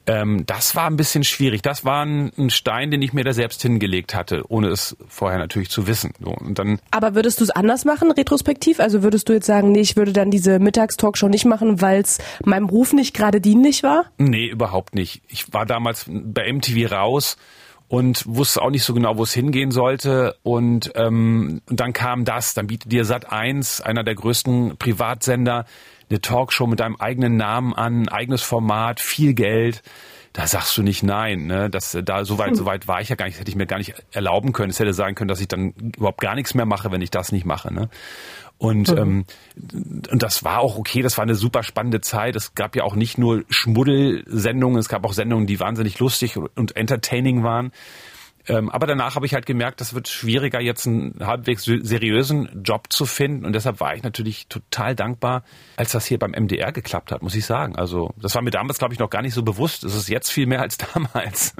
Ähm, 0.06 0.44
das 0.46 0.76
war 0.76 0.86
ein 0.86 0.96
bisschen 0.96 1.24
schwierig. 1.24 1.62
Das 1.62 1.84
war 1.84 2.04
ein, 2.04 2.32
ein, 2.38 2.50
Stein, 2.50 2.90
den 2.90 3.02
ich 3.02 3.12
mir 3.12 3.24
da 3.24 3.32
selbst 3.32 3.62
hingelegt 3.62 4.14
hatte, 4.14 4.44
ohne 4.48 4.68
es 4.68 4.96
vorher 5.08 5.38
natürlich 5.38 5.68
zu 5.68 5.86
wissen. 5.86 6.12
So, 6.20 6.30
und 6.30 6.58
dann 6.58 6.78
Aber 6.90 7.14
würdest 7.14 7.40
du 7.40 7.44
es 7.44 7.50
anders 7.50 7.84
machen, 7.84 8.10
retrospektiv? 8.12 8.78
Also 8.78 9.02
würdest 9.02 9.28
du 9.28 9.32
jetzt 9.32 9.46
sagen, 9.46 9.72
nee, 9.72 9.80
ich 9.80 9.96
würde 9.96 10.12
dann 10.12 10.30
diese 10.30 10.58
Mittagstalkshow 10.58 11.28
nicht 11.28 11.44
machen, 11.44 11.80
weil 11.80 12.00
es 12.00 12.18
meinem 12.44 12.68
Ruf 12.68 12.92
nicht 12.92 13.14
gerade 13.14 13.40
dienlich 13.40 13.82
war? 13.82 14.06
Nee, 14.18 14.46
überhaupt 14.46 14.94
nicht. 14.94 15.22
Ich 15.28 15.52
war 15.52 15.66
damals 15.66 16.06
bei 16.08 16.52
MTV 16.52 16.92
raus 16.92 17.36
und 17.88 18.24
wusste 18.26 18.62
auch 18.62 18.70
nicht 18.70 18.82
so 18.82 18.94
genau, 18.94 19.16
wo 19.16 19.22
es 19.22 19.32
hingehen 19.32 19.70
sollte. 19.70 20.36
Und, 20.42 20.92
ähm, 20.96 21.62
und 21.68 21.80
dann 21.80 21.92
kam 21.92 22.24
das, 22.24 22.54
dann 22.54 22.66
bietet 22.66 22.92
dir 22.92 23.04
Sat 23.04 23.32
1, 23.32 23.80
einer 23.80 24.04
der 24.04 24.14
größten 24.14 24.76
Privatsender, 24.76 25.66
eine 26.10 26.20
Talkshow 26.20 26.66
mit 26.66 26.80
deinem 26.80 26.96
eigenen 26.96 27.36
Namen 27.36 27.74
an, 27.74 28.08
eigenes 28.08 28.42
Format, 28.42 29.00
viel 29.00 29.34
Geld. 29.34 29.82
Da 30.32 30.46
sagst 30.46 30.76
du 30.76 30.82
nicht 30.82 31.02
nein, 31.02 31.46
ne? 31.46 31.70
Das 31.70 31.96
da 32.04 32.26
so 32.26 32.36
weit, 32.36 32.56
so 32.56 32.66
weit 32.66 32.86
war 32.86 33.00
ich 33.00 33.08
ja 33.08 33.16
gar 33.16 33.24
nicht, 33.24 33.36
das 33.36 33.40
hätte 33.40 33.50
ich 33.50 33.56
mir 33.56 33.66
gar 33.66 33.78
nicht 33.78 33.94
erlauben 34.12 34.52
können. 34.52 34.68
Es 34.68 34.78
hätte 34.78 34.92
sein 34.92 35.14
können, 35.14 35.28
dass 35.28 35.40
ich 35.40 35.48
dann 35.48 35.70
überhaupt 35.96 36.20
gar 36.20 36.34
nichts 36.34 36.52
mehr 36.52 36.66
mache, 36.66 36.92
wenn 36.92 37.00
ich 37.00 37.10
das 37.10 37.32
nicht 37.32 37.46
mache. 37.46 37.72
Ne? 37.72 37.88
Und, 38.58 38.90
mhm. 38.90 38.98
ähm, 38.98 39.24
und 40.10 40.22
das 40.22 40.44
war 40.44 40.60
auch 40.60 40.78
okay, 40.78 41.02
das 41.02 41.16
war 41.16 41.22
eine 41.22 41.34
super 41.34 41.62
spannende 41.62 42.00
Zeit. 42.00 42.36
Es 42.36 42.54
gab 42.54 42.76
ja 42.76 42.84
auch 42.84 42.94
nicht 42.94 43.16
nur 43.16 43.44
Schmuddelsendungen, 43.48 44.78
es 44.78 44.88
gab 44.88 45.04
auch 45.04 45.14
Sendungen, 45.14 45.46
die 45.46 45.58
wahnsinnig 45.58 45.98
lustig 45.98 46.36
und 46.36 46.76
entertaining 46.76 47.42
waren. 47.42 47.72
Ähm, 48.48 48.70
aber 48.70 48.86
danach 48.86 49.16
habe 49.16 49.26
ich 49.26 49.34
halt 49.34 49.46
gemerkt, 49.46 49.80
das 49.80 49.94
wird 49.94 50.08
schwieriger, 50.08 50.60
jetzt 50.60 50.86
einen 50.86 51.14
halbwegs 51.20 51.64
seriösen 51.64 52.62
Job 52.62 52.92
zu 52.92 53.06
finden. 53.06 53.44
Und 53.44 53.52
deshalb 53.52 53.80
war 53.80 53.94
ich 53.94 54.02
natürlich 54.02 54.48
total 54.48 54.94
dankbar, 54.94 55.44
als 55.76 55.92
das 55.92 56.06
hier 56.06 56.18
beim 56.18 56.30
MDR 56.30 56.72
geklappt 56.72 57.12
hat, 57.12 57.22
muss 57.22 57.34
ich 57.34 57.44
sagen. 57.44 57.76
Also 57.76 58.14
das 58.16 58.34
war 58.34 58.42
mir 58.42 58.50
damals, 58.50 58.78
glaube 58.78 58.94
ich, 58.94 59.00
noch 59.00 59.10
gar 59.10 59.22
nicht 59.22 59.34
so 59.34 59.42
bewusst. 59.42 59.84
Es 59.84 59.94
ist 59.94 60.08
jetzt 60.08 60.30
viel 60.30 60.46
mehr 60.46 60.60
als 60.60 60.78
damals. 60.94 61.54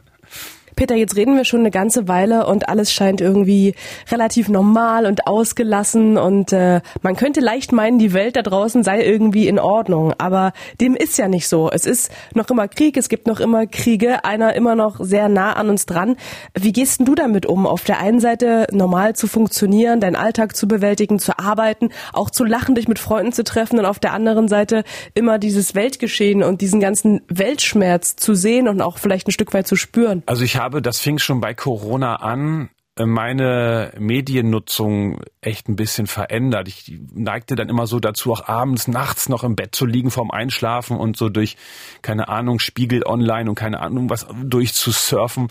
Peter, 0.76 0.94
jetzt 0.94 1.16
reden 1.16 1.36
wir 1.36 1.46
schon 1.46 1.60
eine 1.60 1.70
ganze 1.70 2.06
Weile 2.06 2.46
und 2.46 2.68
alles 2.68 2.92
scheint 2.92 3.22
irgendwie 3.22 3.74
relativ 4.10 4.50
normal 4.50 5.06
und 5.06 5.26
ausgelassen 5.26 6.18
und 6.18 6.52
äh, 6.52 6.82
man 7.00 7.16
könnte 7.16 7.40
leicht 7.40 7.72
meinen, 7.72 7.98
die 7.98 8.12
Welt 8.12 8.36
da 8.36 8.42
draußen 8.42 8.84
sei 8.84 9.02
irgendwie 9.02 9.48
in 9.48 9.58
Ordnung, 9.58 10.12
aber 10.18 10.52
dem 10.78 10.94
ist 10.94 11.16
ja 11.16 11.28
nicht 11.28 11.48
so. 11.48 11.70
Es 11.70 11.86
ist 11.86 12.12
noch 12.34 12.50
immer 12.50 12.68
Krieg, 12.68 12.98
es 12.98 13.08
gibt 13.08 13.26
noch 13.26 13.40
immer 13.40 13.66
Kriege, 13.66 14.26
einer 14.26 14.52
immer 14.54 14.74
noch 14.74 15.00
sehr 15.00 15.30
nah 15.30 15.54
an 15.54 15.70
uns 15.70 15.86
dran. 15.86 16.16
Wie 16.52 16.72
gehst 16.72 16.98
denn 16.98 17.06
du 17.06 17.14
damit 17.14 17.46
um, 17.46 17.66
auf 17.66 17.84
der 17.84 17.98
einen 18.00 18.20
Seite 18.20 18.66
normal 18.70 19.16
zu 19.16 19.28
funktionieren, 19.28 20.00
deinen 20.00 20.14
Alltag 20.14 20.54
zu 20.54 20.68
bewältigen, 20.68 21.18
zu 21.18 21.38
arbeiten, 21.38 21.88
auch 22.12 22.28
zu 22.28 22.44
lachen, 22.44 22.74
dich 22.74 22.86
mit 22.86 22.98
Freunden 22.98 23.32
zu 23.32 23.44
treffen 23.44 23.78
und 23.78 23.86
auf 23.86 23.98
der 23.98 24.12
anderen 24.12 24.46
Seite 24.46 24.84
immer 25.14 25.38
dieses 25.38 25.74
Weltgeschehen 25.74 26.42
und 26.42 26.60
diesen 26.60 26.80
ganzen 26.80 27.22
Weltschmerz 27.28 28.16
zu 28.16 28.34
sehen 28.34 28.68
und 28.68 28.82
auch 28.82 28.98
vielleicht 28.98 29.26
ein 29.26 29.32
Stück 29.32 29.54
weit 29.54 29.66
zu 29.66 29.76
spüren? 29.76 30.22
Also 30.26 30.44
ich 30.44 30.58
habe 30.58 30.65
habe, 30.66 30.82
das 30.82 30.98
fing 30.98 31.18
schon 31.18 31.40
bei 31.40 31.54
Corona 31.54 32.16
an, 32.16 32.70
äh, 32.96 33.06
meine 33.06 33.92
Mediennutzung 33.98 35.20
echt 35.40 35.68
ein 35.68 35.76
bisschen 35.76 36.08
verändert. 36.08 36.66
Ich 36.66 36.92
neigte 37.14 37.54
dann 37.54 37.68
immer 37.68 37.86
so 37.86 38.00
dazu, 38.00 38.32
auch 38.32 38.48
abends, 38.48 38.88
nachts 38.88 39.28
noch 39.28 39.44
im 39.44 39.54
Bett 39.54 39.76
zu 39.76 39.86
liegen 39.86 40.10
vorm 40.10 40.32
Einschlafen 40.32 40.96
und 40.96 41.16
so 41.16 41.28
durch, 41.28 41.56
keine 42.02 42.28
Ahnung, 42.28 42.58
Spiegel 42.58 43.06
online 43.06 43.48
und 43.48 43.54
keine 43.54 43.80
Ahnung 43.80 44.10
was 44.10 44.26
durchzusurfen. 44.42 45.48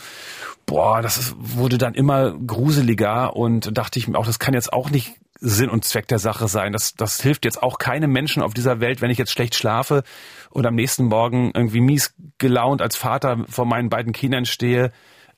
Boah, 0.66 1.02
das 1.02 1.34
wurde 1.38 1.78
dann 1.78 1.94
immer 1.94 2.32
gruseliger 2.34 3.36
und 3.36 3.78
dachte 3.78 4.00
ich 4.00 4.10
mir 4.10 4.18
auch, 4.18 4.26
das 4.26 4.40
kann 4.40 4.54
jetzt 4.54 4.74
auch 4.74 4.90
nicht 4.90 5.16
Sinn 5.46 5.70
und 5.70 5.86
Zweck 5.86 6.08
der 6.08 6.20
Sache 6.20 6.48
sein. 6.48 6.74
Das, 6.74 6.96
das 6.96 7.22
hilft 7.22 7.46
jetzt 7.46 7.62
auch 7.62 7.78
keinem 7.78 8.12
Menschen 8.12 8.42
auf 8.42 8.54
dieser 8.54 8.80
Welt, 8.80 9.02
wenn 9.02 9.12
ich 9.12 9.18
jetzt 9.18 9.32
schlecht 9.32 9.56
schlafe 9.56 10.04
und 10.50 10.66
am 10.66 10.76
nächsten 10.76 11.06
Morgen 11.06 11.52
irgendwie 11.54 11.82
mies 11.82 12.16
gelaunt 12.40 12.82
als 12.82 12.96
Vater 12.96 13.46
vor 13.48 13.66
meinen 13.66 13.90
beiden 13.90 14.12
Kindern 14.12 14.46
stehe. 14.46 14.92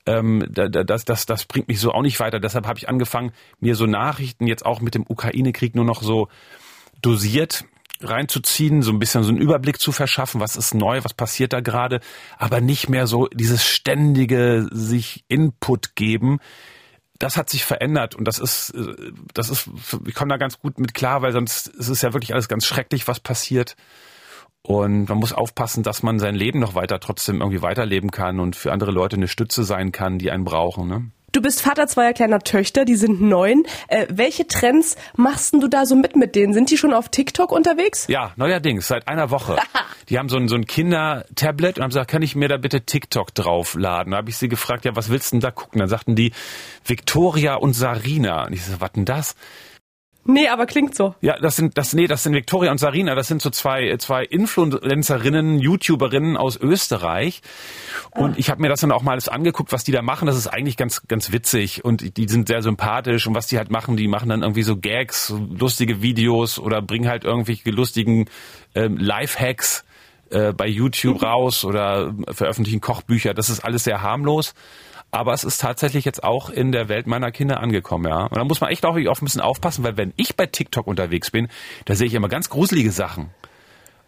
Ähm, 0.06 0.46
das, 0.50 1.04
das, 1.04 1.26
das 1.26 1.44
bringt 1.44 1.68
mich 1.68 1.78
so 1.80 1.92
auch 1.92 2.02
nicht 2.02 2.20
weiter. 2.20 2.40
Deshalb 2.40 2.66
habe 2.66 2.78
ich 2.78 2.88
angefangen, 2.88 3.32
mir 3.60 3.74
so 3.74 3.86
Nachrichten 3.86 4.46
jetzt 4.46 4.64
auch 4.64 4.80
mit 4.80 4.94
dem 4.94 5.04
Ukraine-Krieg 5.06 5.74
nur 5.74 5.84
noch 5.84 6.02
so 6.02 6.28
dosiert 7.02 7.64
reinzuziehen, 8.00 8.82
so 8.82 8.92
ein 8.92 8.98
bisschen 8.98 9.24
so 9.24 9.30
einen 9.30 9.40
Überblick 9.40 9.80
zu 9.80 9.92
verschaffen, 9.92 10.40
was 10.40 10.56
ist 10.56 10.74
neu, 10.74 11.00
was 11.02 11.14
passiert 11.14 11.52
da 11.52 11.60
gerade, 11.60 12.00
aber 12.38 12.60
nicht 12.60 12.88
mehr 12.88 13.06
so 13.06 13.26
dieses 13.26 13.64
ständige 13.64 14.68
sich 14.70 15.24
Input 15.28 15.96
geben, 15.96 16.38
das 17.18 17.36
hat 17.36 17.50
sich 17.50 17.64
verändert 17.64 18.14
und 18.14 18.26
das 18.26 18.38
ist, 18.38 18.70
äh, 18.70 19.12
das 19.34 19.50
ist, 19.50 19.68
ich 20.06 20.14
komme 20.14 20.30
da 20.30 20.36
ganz 20.36 20.60
gut 20.60 20.78
mit 20.78 20.94
klar, 20.94 21.22
weil 21.22 21.32
sonst 21.32 21.68
ist 21.68 21.88
es 21.88 22.02
ja 22.02 22.12
wirklich 22.12 22.32
alles 22.32 22.48
ganz 22.48 22.66
schrecklich, 22.66 23.08
was 23.08 23.20
passiert. 23.20 23.76
Und 24.62 25.08
man 25.08 25.18
muss 25.18 25.32
aufpassen, 25.32 25.82
dass 25.82 26.02
man 26.02 26.18
sein 26.18 26.34
Leben 26.34 26.58
noch 26.58 26.74
weiter 26.74 27.00
trotzdem 27.00 27.40
irgendwie 27.40 27.62
weiterleben 27.62 28.10
kann 28.10 28.38
und 28.40 28.56
für 28.56 28.72
andere 28.72 28.90
Leute 28.90 29.16
eine 29.16 29.28
Stütze 29.28 29.64
sein 29.64 29.92
kann, 29.92 30.18
die 30.18 30.30
einen 30.30 30.44
brauchen. 30.44 30.88
Ne? 30.88 31.10
Du 31.32 31.42
bist 31.42 31.60
Vater 31.60 31.86
zweier 31.86 32.14
kleiner 32.14 32.38
Töchter, 32.38 32.86
die 32.86 32.96
sind 32.96 33.20
neun. 33.20 33.64
Äh, 33.88 34.06
welche 34.08 34.46
Trends 34.46 34.96
machst 35.14 35.52
du 35.52 35.68
da 35.68 35.84
so 35.84 35.94
mit 35.94 36.16
mit 36.16 36.34
denen? 36.34 36.54
Sind 36.54 36.70
die 36.70 36.78
schon 36.78 36.94
auf 36.94 37.10
TikTok 37.10 37.52
unterwegs? 37.52 38.06
Ja, 38.08 38.32
neuerdings, 38.36 38.88
seit 38.88 39.06
einer 39.08 39.30
Woche. 39.30 39.56
die 40.08 40.18
haben 40.18 40.30
so 40.30 40.38
ein, 40.38 40.48
so 40.48 40.56
ein 40.56 40.64
Kinder-Tablet 40.64 41.76
und 41.76 41.82
haben 41.82 41.90
gesagt, 41.90 42.10
kann 42.10 42.22
ich 42.22 42.34
mir 42.34 42.48
da 42.48 42.56
bitte 42.56 42.80
TikTok 42.80 43.34
draufladen? 43.34 44.12
Da 44.12 44.16
habe 44.16 44.30
ich 44.30 44.38
sie 44.38 44.48
gefragt, 44.48 44.86
ja, 44.86 44.96
was 44.96 45.10
willst 45.10 45.32
du 45.32 45.36
denn 45.36 45.40
da 45.40 45.50
gucken? 45.50 45.80
Dann 45.80 45.88
sagten 45.88 46.14
die 46.14 46.32
Victoria 46.84 47.56
und 47.56 47.74
Sarina. 47.74 48.46
Und 48.46 48.54
ich 48.54 48.64
so, 48.64 48.80
was 48.80 48.92
denn 48.92 49.04
das? 49.04 49.36
Nee, 50.30 50.48
aber 50.48 50.66
klingt 50.66 50.94
so. 50.94 51.14
Ja, 51.22 51.38
das 51.38 51.56
sind 51.56 51.78
das 51.78 51.94
nee, 51.94 52.06
das 52.06 52.22
sind 52.22 52.34
Victoria 52.34 52.70
und 52.70 52.76
Sarina, 52.76 53.14
das 53.14 53.28
sind 53.28 53.40
so 53.40 53.48
zwei 53.48 53.96
zwei 53.96 54.24
Influencerinnen, 54.24 55.58
YouTuberinnen 55.58 56.36
aus 56.36 56.58
Österreich 56.60 57.40
und 58.10 58.32
ah. 58.32 58.34
ich 58.36 58.50
habe 58.50 58.60
mir 58.60 58.68
das 58.68 58.80
dann 58.80 58.92
auch 58.92 59.00
mal 59.00 59.12
alles 59.12 59.30
angeguckt, 59.30 59.72
was 59.72 59.84
die 59.84 59.92
da 59.92 60.02
machen, 60.02 60.26
das 60.26 60.36
ist 60.36 60.46
eigentlich 60.46 60.76
ganz 60.76 61.08
ganz 61.08 61.32
witzig 61.32 61.82
und 61.82 62.18
die 62.18 62.28
sind 62.28 62.46
sehr 62.46 62.60
sympathisch 62.60 63.26
und 63.26 63.34
was 63.34 63.46
die 63.46 63.56
halt 63.56 63.70
machen, 63.70 63.96
die 63.96 64.06
machen 64.06 64.28
dann 64.28 64.42
irgendwie 64.42 64.64
so 64.64 64.76
Gags, 64.76 65.32
lustige 65.58 66.02
Videos 66.02 66.58
oder 66.58 66.82
bringen 66.82 67.08
halt 67.08 67.24
irgendwelche 67.24 67.70
lustigen 67.70 68.26
ähm, 68.74 68.98
Lifehacks 68.98 69.86
äh, 70.28 70.52
bei 70.52 70.66
YouTube 70.66 71.22
mhm. 71.22 71.26
raus 71.26 71.64
oder 71.64 72.14
veröffentlichen 72.32 72.82
Kochbücher, 72.82 73.32
das 73.32 73.48
ist 73.48 73.60
alles 73.60 73.84
sehr 73.84 74.02
harmlos. 74.02 74.52
Aber 75.10 75.32
es 75.32 75.42
ist 75.42 75.60
tatsächlich 75.60 76.04
jetzt 76.04 76.22
auch 76.22 76.50
in 76.50 76.70
der 76.70 76.88
Welt 76.88 77.06
meiner 77.06 77.30
Kinder 77.30 77.60
angekommen, 77.60 78.06
ja. 78.06 78.24
Und 78.24 78.36
da 78.36 78.44
muss 78.44 78.60
man 78.60 78.70
echt 78.70 78.84
auch, 78.84 78.96
ein 78.96 79.04
bisschen 79.04 79.40
aufpassen, 79.40 79.82
weil 79.82 79.96
wenn 79.96 80.12
ich 80.16 80.36
bei 80.36 80.46
TikTok 80.46 80.86
unterwegs 80.86 81.30
bin, 81.30 81.48
da 81.86 81.94
sehe 81.94 82.06
ich 82.06 82.14
immer 82.14 82.28
ganz 82.28 82.50
gruselige 82.50 82.92
Sachen. 82.92 83.30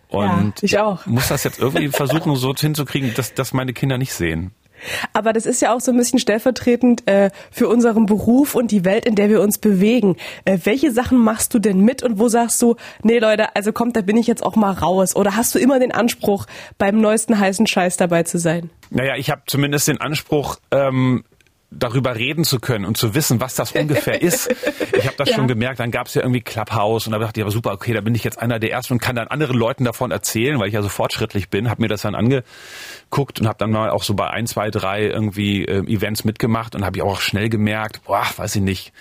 Und 0.09 0.61
ja, 0.61 0.63
ich 0.63 0.79
auch. 0.79 1.07
muss 1.07 1.29
das 1.29 1.45
jetzt 1.45 1.59
irgendwie 1.59 1.89
versuchen, 1.89 2.35
so 2.37 2.55
hinzukriegen, 2.55 3.15
dass, 3.15 3.33
dass 3.33 3.53
meine 3.53 3.73
Kinder 3.73 3.97
nicht 3.97 4.13
sehen. 4.13 4.53
Aber 5.13 5.33
das 5.33 5.47
ist 5.47 5.61
ja 5.63 5.75
auch 5.75 5.81
so 5.81 5.93
ein 5.93 5.97
bisschen 5.97 6.19
stellvertretend 6.19 7.09
äh, 7.09 7.31
für 7.51 7.69
unseren 7.69 8.07
Beruf 8.07 8.55
und 8.55 8.71
die 8.71 8.85
Welt, 8.85 9.05
in 9.05 9.15
der 9.15 9.29
wir 9.29 9.41
uns 9.41 9.59
bewegen. 9.59 10.17
Äh, 10.45 10.59
welche 10.65 10.91
Sachen 10.91 11.19
machst 11.19 11.55
du 11.55 11.59
denn 11.59 11.81
mit 11.81 12.03
und 12.03 12.19
wo 12.19 12.29
sagst 12.29 12.61
du, 12.63 12.77
nee 13.03 13.19
Leute, 13.19 13.55
also 13.57 13.73
kommt, 13.73 13.97
da 13.97 14.01
bin 14.01 14.17
ich 14.17 14.27
jetzt 14.27 14.43
auch 14.43 14.57
mal 14.57 14.73
raus? 14.73 15.17
Oder 15.17 15.37
hast 15.37 15.55
du 15.55 15.59
immer 15.59 15.79
den 15.79 15.93
Anspruch, 15.93 16.47
beim 16.79 17.01
neuesten 17.01 17.39
heißen 17.39 17.67
Scheiß 17.67 17.97
dabei 17.97 18.23
zu 18.23 18.39
sein? 18.39 18.71
Naja, 18.91 19.17
ich 19.17 19.31
habe 19.31 19.43
zumindest 19.47 19.89
den 19.89 20.01
Anspruch, 20.01 20.57
ähm, 20.71 21.25
darüber 21.71 22.17
reden 22.17 22.45
zu 22.45 22.59
können 22.59 22.85
und 22.85 22.97
zu 22.97 23.15
wissen, 23.15 23.41
was 23.41 23.55
das 23.55 23.73
ungefähr 23.73 24.21
ist. 24.23 24.51
Ich 24.97 25.07
habe 25.07 25.17
das 25.17 25.31
ja. 25.31 25.37
schon 25.37 25.49
gemerkt, 25.49 25.81
dann 25.81 25.91
gab 25.91 26.09
es 26.09 26.15
ja 26.15 26.23
irgendwie 26.23 26.41
Clubhouse 26.41 27.07
und 27.07 27.13
da 27.13 27.19
dachte 27.19 27.41
ich, 27.41 27.45
aber 27.45 27.53
super, 27.53 27.73
okay, 27.73 27.95
da 27.95 28.01
bin 28.01 28.15
ich 28.15 28.25
jetzt 28.25 28.39
einer 28.39 28.59
der 28.59 28.73
Ersten 28.73 28.95
und 28.95 28.99
kann 29.01 29.17
dann 29.17 29.29
anderen 29.29 29.57
Leuten 29.57 29.85
davon 29.85 30.11
erzählen, 30.11 30.59
weil 30.59 30.69
ich 30.69 30.75
ja 30.75 30.83
so 30.83 30.89
fortschrittlich 30.89 31.49
bin, 31.49 31.71
habe 31.71 31.83
mir 31.83 31.89
das 31.89 32.03
dann 32.03 32.15
angeguckt 32.15 33.41
und 33.41 33.47
habe 33.47 33.59
dann 33.59 33.71
mal 33.71 33.91
auch 33.91 34.03
so 34.03 34.15
bei 34.15 34.29
ein, 34.29 34.47
zwei, 34.47 34.71
drei 34.71 35.05
irgendwie 35.05 35.65
äh, 35.65 35.85
Events 35.87 36.25
mitgemacht 36.25 36.75
und 36.75 36.85
habe 36.85 36.97
ich 36.97 37.03
auch 37.03 37.21
schnell 37.21 37.49
gemerkt, 37.49 38.03
boah, 38.05 38.27
weiß 38.37 38.57
ich 38.57 38.63
nicht, 38.63 38.93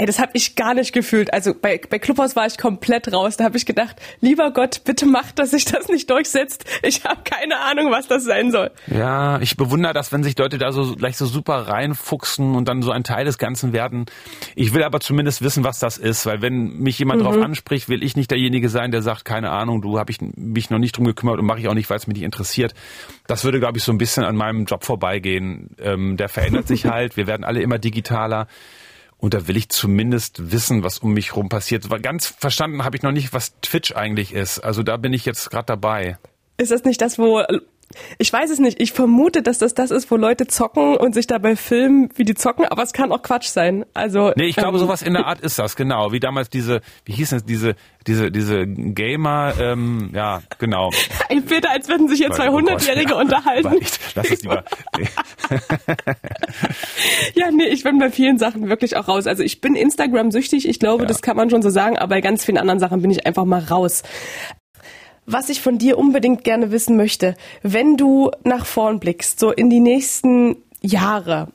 Ey, 0.00 0.06
das 0.06 0.20
habe 0.20 0.30
ich 0.34 0.54
gar 0.54 0.74
nicht 0.74 0.92
gefühlt. 0.92 1.32
Also 1.32 1.54
bei, 1.60 1.80
bei 1.90 1.98
Clubhouse 1.98 2.36
war 2.36 2.46
ich 2.46 2.56
komplett 2.56 3.12
raus. 3.12 3.36
Da 3.36 3.42
habe 3.42 3.56
ich 3.56 3.66
gedacht, 3.66 3.96
lieber 4.20 4.52
Gott, 4.52 4.82
bitte 4.84 5.06
mach, 5.06 5.32
dass 5.32 5.50
sich 5.50 5.64
das 5.64 5.88
nicht 5.88 6.08
durchsetzt. 6.08 6.64
Ich 6.84 7.02
habe 7.02 7.22
keine 7.24 7.58
Ahnung, 7.58 7.90
was 7.90 8.06
das 8.06 8.22
sein 8.22 8.52
soll. 8.52 8.70
Ja, 8.86 9.40
ich 9.40 9.56
bewundere 9.56 9.92
das, 9.94 10.12
wenn 10.12 10.22
sich 10.22 10.38
Leute 10.38 10.56
da 10.56 10.70
so 10.70 10.94
gleich 10.94 11.16
so 11.16 11.26
super 11.26 11.66
reinfuchsen 11.66 12.54
und 12.54 12.68
dann 12.68 12.80
so 12.82 12.92
ein 12.92 13.02
Teil 13.02 13.24
des 13.24 13.38
Ganzen 13.38 13.72
werden. 13.72 14.06
Ich 14.54 14.72
will 14.72 14.84
aber 14.84 15.00
zumindest 15.00 15.42
wissen, 15.42 15.64
was 15.64 15.80
das 15.80 15.98
ist, 15.98 16.26
weil 16.26 16.42
wenn 16.42 16.78
mich 16.78 17.00
jemand 17.00 17.20
mhm. 17.20 17.24
darauf 17.24 17.42
anspricht, 17.42 17.88
will 17.88 18.04
ich 18.04 18.14
nicht 18.14 18.30
derjenige 18.30 18.68
sein, 18.68 18.92
der 18.92 19.02
sagt, 19.02 19.24
keine 19.24 19.50
Ahnung, 19.50 19.82
du 19.82 19.98
habe 19.98 20.12
ich 20.12 20.18
mich 20.20 20.70
noch 20.70 20.78
nicht 20.78 20.96
drum 20.96 21.06
gekümmert 21.06 21.40
und 21.40 21.44
mache 21.44 21.58
ich 21.58 21.66
auch 21.66 21.74
nicht, 21.74 21.90
weil 21.90 21.96
es 21.96 22.06
mich 22.06 22.18
nicht 22.18 22.24
interessiert. 22.24 22.72
Das 23.26 23.42
würde, 23.42 23.58
glaube 23.58 23.78
ich, 23.78 23.82
so 23.82 23.90
ein 23.90 23.98
bisschen 23.98 24.22
an 24.22 24.36
meinem 24.36 24.64
Job 24.64 24.84
vorbeigehen. 24.84 25.70
Ähm, 25.80 26.16
der 26.16 26.28
verändert 26.28 26.68
sich 26.68 26.86
halt. 26.86 27.16
Wir 27.16 27.26
werden 27.26 27.42
alle 27.42 27.62
immer 27.62 27.80
digitaler. 27.80 28.46
Und 29.18 29.34
da 29.34 29.48
will 29.48 29.56
ich 29.56 29.68
zumindest 29.68 30.52
wissen, 30.52 30.82
was 30.84 30.98
um 30.98 31.12
mich 31.12 31.34
rum 31.34 31.48
passiert. 31.48 31.90
Weil 31.90 32.00
ganz 32.00 32.26
verstanden 32.26 32.84
habe 32.84 32.96
ich 32.96 33.02
noch 33.02 33.12
nicht, 33.12 33.32
was 33.32 33.52
Twitch 33.60 33.94
eigentlich 33.94 34.32
ist. 34.32 34.60
Also 34.60 34.82
da 34.82 34.96
bin 34.96 35.12
ich 35.12 35.24
jetzt 35.24 35.50
gerade 35.50 35.66
dabei. 35.66 36.18
Ist 36.56 36.70
das 36.70 36.84
nicht 36.84 37.00
das, 37.00 37.18
wo 37.18 37.42
Ich 38.18 38.32
weiß 38.32 38.50
es 38.50 38.58
nicht. 38.58 38.80
Ich 38.80 38.92
vermute, 38.92 39.42
dass 39.42 39.58
das 39.58 39.74
das 39.74 39.90
ist, 39.90 40.10
wo 40.10 40.16
Leute 40.16 40.46
zocken 40.46 40.96
und 40.96 41.14
sich 41.14 41.26
dabei 41.26 41.56
filmen, 41.56 42.10
wie 42.16 42.24
die 42.24 42.34
zocken, 42.34 42.66
aber 42.66 42.82
es 42.82 42.92
kann 42.92 43.10
auch 43.12 43.22
Quatsch 43.22 43.48
sein. 43.48 43.84
Also 43.94 44.32
Nee, 44.36 44.44
ich 44.46 44.56
glaube, 44.56 44.76
ähm, 44.78 44.84
sowas 44.84 45.02
in 45.02 45.14
der 45.14 45.26
Art 45.26 45.40
ist 45.40 45.58
das, 45.58 45.74
genau. 45.74 46.12
Wie 46.12 46.20
damals 46.20 46.50
diese, 46.50 46.80
wie 47.04 47.12
hieß 47.12 47.32
es, 47.32 47.44
diese, 47.44 47.74
diese, 48.06 48.30
diese 48.30 48.66
Gamer, 48.66 49.54
ähm, 49.60 50.10
ja, 50.14 50.42
genau. 50.58 50.90
Ey, 51.30 51.40
Peter, 51.40 51.70
als 51.70 51.88
würden 51.88 52.08
sich 52.08 52.18
hier 52.18 52.30
zwei 52.30 52.50
Oh 52.50 52.54
Hundertjährige 52.54 53.12
ja. 53.12 53.20
unterhalten. 53.20 53.70
Nicht, 53.70 53.98
lass 54.14 54.30
es 54.30 54.42
lieber. 54.42 54.64
Nee. 54.98 55.08
Ja, 57.34 57.50
nee, 57.50 57.64
ich 57.68 57.84
bin 57.84 57.98
bei 57.98 58.10
vielen 58.10 58.38
Sachen 58.38 58.68
wirklich 58.68 58.96
auch 58.96 59.08
raus. 59.08 59.26
Also 59.26 59.42
ich 59.42 59.60
bin 59.60 59.74
Instagram-süchtig, 59.74 60.68
ich 60.68 60.78
glaube, 60.78 61.02
Ja. 61.04 61.08
das 61.08 61.22
kann 61.22 61.36
man 61.36 61.50
schon 61.50 61.62
so 61.62 61.70
sagen, 61.70 61.96
aber 61.98 62.08
bei 62.08 62.20
ganz 62.20 62.44
vielen 62.44 62.58
anderen 62.58 62.80
Sachen 62.80 63.00
bin 63.02 63.10
ich 63.10 63.26
einfach 63.26 63.44
mal 63.44 63.60
raus. 63.62 64.02
Was 65.30 65.50
ich 65.50 65.60
von 65.60 65.76
dir 65.76 65.98
unbedingt 65.98 66.42
gerne 66.42 66.70
wissen 66.72 66.96
möchte, 66.96 67.36
wenn 67.62 67.98
du 67.98 68.30
nach 68.44 68.64
vorn 68.64 68.98
blickst, 68.98 69.38
so 69.38 69.52
in 69.52 69.68
die 69.68 69.78
nächsten 69.78 70.56
Jahre, 70.80 71.48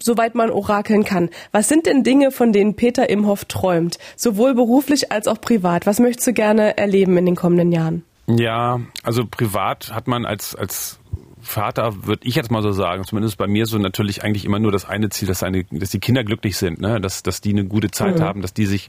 soweit 0.00 0.34
man 0.34 0.48
orakeln 0.50 1.04
kann, 1.04 1.28
was 1.52 1.68
sind 1.68 1.84
denn 1.84 2.04
Dinge, 2.04 2.30
von 2.30 2.54
denen 2.54 2.74
Peter 2.74 3.10
Imhoff 3.10 3.44
träumt, 3.44 3.98
sowohl 4.16 4.54
beruflich 4.54 5.12
als 5.12 5.28
auch 5.28 5.42
privat? 5.42 5.84
Was 5.84 6.00
möchtest 6.00 6.26
du 6.28 6.32
gerne 6.32 6.78
erleben 6.78 7.18
in 7.18 7.26
den 7.26 7.36
kommenden 7.36 7.70
Jahren? 7.70 8.02
Ja, 8.28 8.80
also 9.02 9.26
privat 9.26 9.92
hat 9.92 10.08
man 10.08 10.24
als, 10.24 10.54
als 10.54 10.98
Vater, 11.42 12.06
würde 12.06 12.26
ich 12.26 12.34
jetzt 12.34 12.50
mal 12.50 12.62
so 12.62 12.72
sagen, 12.72 13.04
zumindest 13.04 13.36
bei 13.36 13.46
mir 13.46 13.66
so 13.66 13.76
natürlich 13.76 14.24
eigentlich 14.24 14.46
immer 14.46 14.58
nur 14.58 14.72
das 14.72 14.86
eine 14.86 15.10
Ziel, 15.10 15.28
dass, 15.28 15.40
seine, 15.40 15.64
dass 15.70 15.90
die 15.90 16.00
Kinder 16.00 16.24
glücklich 16.24 16.56
sind, 16.56 16.80
ne? 16.80 16.98
dass, 16.98 17.22
dass 17.22 17.42
die 17.42 17.50
eine 17.50 17.66
gute 17.66 17.90
Zeit 17.90 18.22
haben, 18.22 18.40
dass 18.40 18.54
die 18.54 18.64
sich 18.64 18.88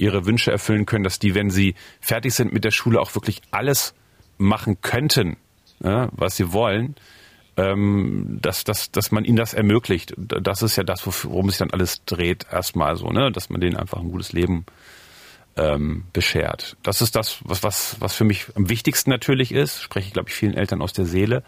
ihre 0.00 0.26
Wünsche 0.26 0.50
erfüllen 0.50 0.86
können, 0.86 1.04
dass 1.04 1.18
die, 1.18 1.34
wenn 1.34 1.50
sie 1.50 1.74
fertig 2.00 2.34
sind 2.34 2.52
mit 2.52 2.64
der 2.64 2.70
Schule, 2.70 3.00
auch 3.00 3.14
wirklich 3.14 3.42
alles 3.50 3.94
machen 4.38 4.80
könnten, 4.80 5.36
ne? 5.80 6.08
was 6.12 6.36
sie 6.36 6.52
wollen, 6.52 6.96
ähm, 7.56 8.38
dass, 8.40 8.64
dass, 8.64 8.90
dass 8.90 9.12
man 9.12 9.24
ihnen 9.24 9.36
das 9.36 9.54
ermöglicht. 9.54 10.14
Das 10.16 10.62
ist 10.62 10.76
ja 10.76 10.82
das, 10.82 11.06
worum 11.06 11.50
sich 11.50 11.58
dann 11.58 11.70
alles 11.70 12.04
dreht, 12.04 12.46
erstmal 12.50 12.96
so, 12.96 13.10
ne? 13.10 13.30
dass 13.30 13.50
man 13.50 13.60
denen 13.60 13.76
einfach 13.76 14.00
ein 14.00 14.10
gutes 14.10 14.32
Leben 14.32 14.64
ähm, 15.56 16.04
beschert. 16.12 16.76
Das 16.82 17.02
ist 17.02 17.16
das, 17.16 17.38
was, 17.44 17.62
was, 17.62 17.96
was 18.00 18.14
für 18.14 18.24
mich 18.24 18.46
am 18.54 18.68
wichtigsten 18.68 19.10
natürlich 19.10 19.52
ist. 19.52 19.82
Spreche 19.82 20.06
ich, 20.06 20.12
glaube 20.12 20.30
ich, 20.30 20.34
vielen 20.34 20.54
Eltern 20.54 20.80
aus 20.80 20.92
der 20.92 21.04
Seele. 21.04 21.42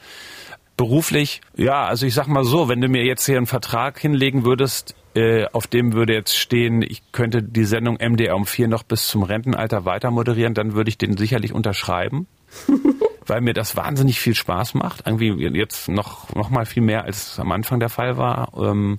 Beruflich, 0.77 1.41
ja, 1.57 1.85
also 1.85 2.07
ich 2.07 2.15
sag 2.15 2.27
mal 2.27 2.45
so, 2.45 2.69
wenn 2.69 2.81
du 2.81 2.89
mir 2.89 3.05
jetzt 3.05 3.25
hier 3.27 3.37
einen 3.37 3.47
Vertrag 3.47 3.99
hinlegen 3.99 4.45
würdest, 4.45 4.95
äh, 5.15 5.47
auf 5.53 5.67
dem 5.67 5.93
würde 5.93 6.15
jetzt 6.15 6.37
stehen, 6.37 6.83
ich 6.83 7.03
könnte 7.13 7.43
die 7.43 7.65
Sendung 7.65 7.99
MDR 8.01 8.37
um 8.37 8.47
vier 8.47 8.69
noch 8.69 8.83
bis 8.83 9.07
zum 9.07 9.23
Rentenalter 9.23 9.85
weiter 9.85 10.11
moderieren, 10.11 10.55
dann 10.55 10.75
würde 10.75 10.91
ich 10.91 10.99
den 10.99 11.17
sicherlich 11.17 11.53
unterschreiben. 11.53 12.27
weil 13.27 13.41
mir 13.41 13.55
das 13.55 13.77
wahnsinnig 13.77 14.21
viel 14.21 14.35
Spaß 14.35 14.75
macht. 14.75 15.07
Irgendwie 15.07 15.31
jetzt 15.57 15.89
noch, 15.89 16.35
noch 16.35 16.51
mal 16.51 16.67
viel 16.67 16.83
mehr, 16.83 17.05
als 17.05 17.39
am 17.39 17.53
Anfang 17.53 17.81
der 17.81 17.89
Fall 17.89 18.17
war. 18.17 18.53
Ähm, 18.57 18.99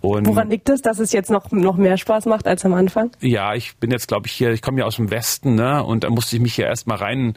und 0.00 0.26
Woran 0.26 0.50
liegt 0.50 0.68
es, 0.68 0.82
dass 0.82 0.98
es 0.98 1.12
jetzt 1.12 1.30
noch, 1.30 1.52
noch 1.52 1.76
mehr 1.76 1.96
Spaß 1.96 2.26
macht 2.26 2.48
als 2.48 2.64
am 2.64 2.74
Anfang? 2.74 3.12
ja, 3.20 3.54
ich 3.54 3.76
bin 3.76 3.92
jetzt, 3.92 4.08
glaube 4.08 4.26
ich, 4.26 4.32
hier, 4.32 4.50
ich 4.50 4.60
komme 4.60 4.80
ja 4.80 4.84
aus 4.84 4.96
dem 4.96 5.10
Westen, 5.10 5.54
ne? 5.54 5.82
Und 5.84 6.02
da 6.02 6.10
musste 6.10 6.34
ich 6.36 6.42
mich 6.42 6.54
hier 6.54 6.66
erstmal 6.66 6.98
rein 6.98 7.34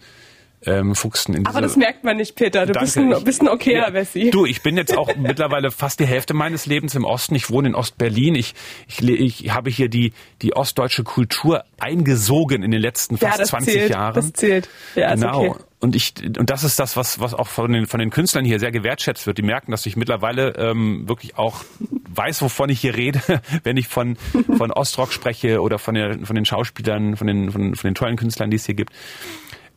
ähm, 0.66 0.96
fuchsen 0.96 1.36
in 1.36 1.46
Aber 1.46 1.62
das 1.62 1.76
merkt 1.76 2.04
man 2.04 2.18
nicht, 2.18 2.36
Peter. 2.36 2.66
Du 2.66 2.74
bist 2.74 2.98
ein, 2.98 3.24
bist 3.24 3.42
ein 3.42 3.48
okayer 3.48 3.88
Ja, 3.88 3.94
Wessi. 3.94 4.32
Du, 4.32 4.46
ich 4.46 4.62
bin 4.62 4.78
jetzt 4.78 4.98
auch 4.98 5.16
mittlerweile 5.16 5.72
fast 5.72 6.00
die 6.00 6.06
Hälfte 6.06 6.34
meines 6.34 6.66
Lebens 6.66 6.96
im 6.96 7.06
Osten. 7.06 7.36
Ich 7.36 7.50
wohne 7.50 7.70
in 7.70 7.76
Ostberlin. 7.76 8.36
Ich, 8.36 8.56
ich, 8.88 9.46
ich 9.46 9.54
habe 9.54 9.70
hier 9.70 9.90
die, 9.90 10.14
die 10.42 10.56
ostdeutsche 10.56 11.04
Kultur 11.04 11.64
eingesogen 11.80 12.64
in 12.64 12.72
den 12.72 12.82
letzten 12.82 13.16
ja, 13.18 13.30
fast 13.30 13.42
das 13.42 13.50
20 13.50 13.74
zählt. 13.74 13.92
Jahren. 13.92 14.16
Das 14.16 14.34
zählt. 14.34 14.70
Ja, 14.96 15.14
genau. 15.14 15.46
okay. 15.46 15.60
Und 15.82 15.96
ich 15.96 16.14
und 16.40 16.50
das 16.50 16.64
ist 16.64 16.80
das, 16.80 16.98
was 16.98 17.20
was 17.20 17.36
auch 17.36 17.48
von 17.48 17.72
den 17.72 17.86
von 17.86 18.00
den 18.00 18.10
Künstlern 18.10 18.44
hier 18.44 18.60
sehr 18.60 18.72
gewertschätzt 18.72 19.28
wird. 19.28 19.38
Die 19.38 19.44
merken, 19.44 19.70
dass 19.70 19.86
ich 19.86 19.96
mittlerweile 19.96 20.56
ähm, 20.58 21.08
wirklich 21.08 21.38
auch 21.38 21.64
weiß, 22.10 22.42
wovon 22.42 22.70
ich 22.70 22.80
hier 22.80 22.96
rede, 22.96 23.22
wenn 23.64 23.78
ich 23.78 23.88
von 23.88 24.16
von 24.58 24.72
Ostrock 24.72 25.14
spreche 25.14 25.62
oder 25.62 25.78
von 25.78 25.94
der, 25.94 26.26
von 26.26 26.36
den 26.36 26.46
Schauspielern, 26.46 27.18
von 27.18 27.28
den 27.28 27.52
von, 27.52 27.76
von 27.76 27.88
den 27.88 27.94
tollen 27.94 28.16
Künstlern, 28.16 28.50
die 28.50 28.56
es 28.56 28.66
hier 28.66 28.74
gibt. 28.74 28.94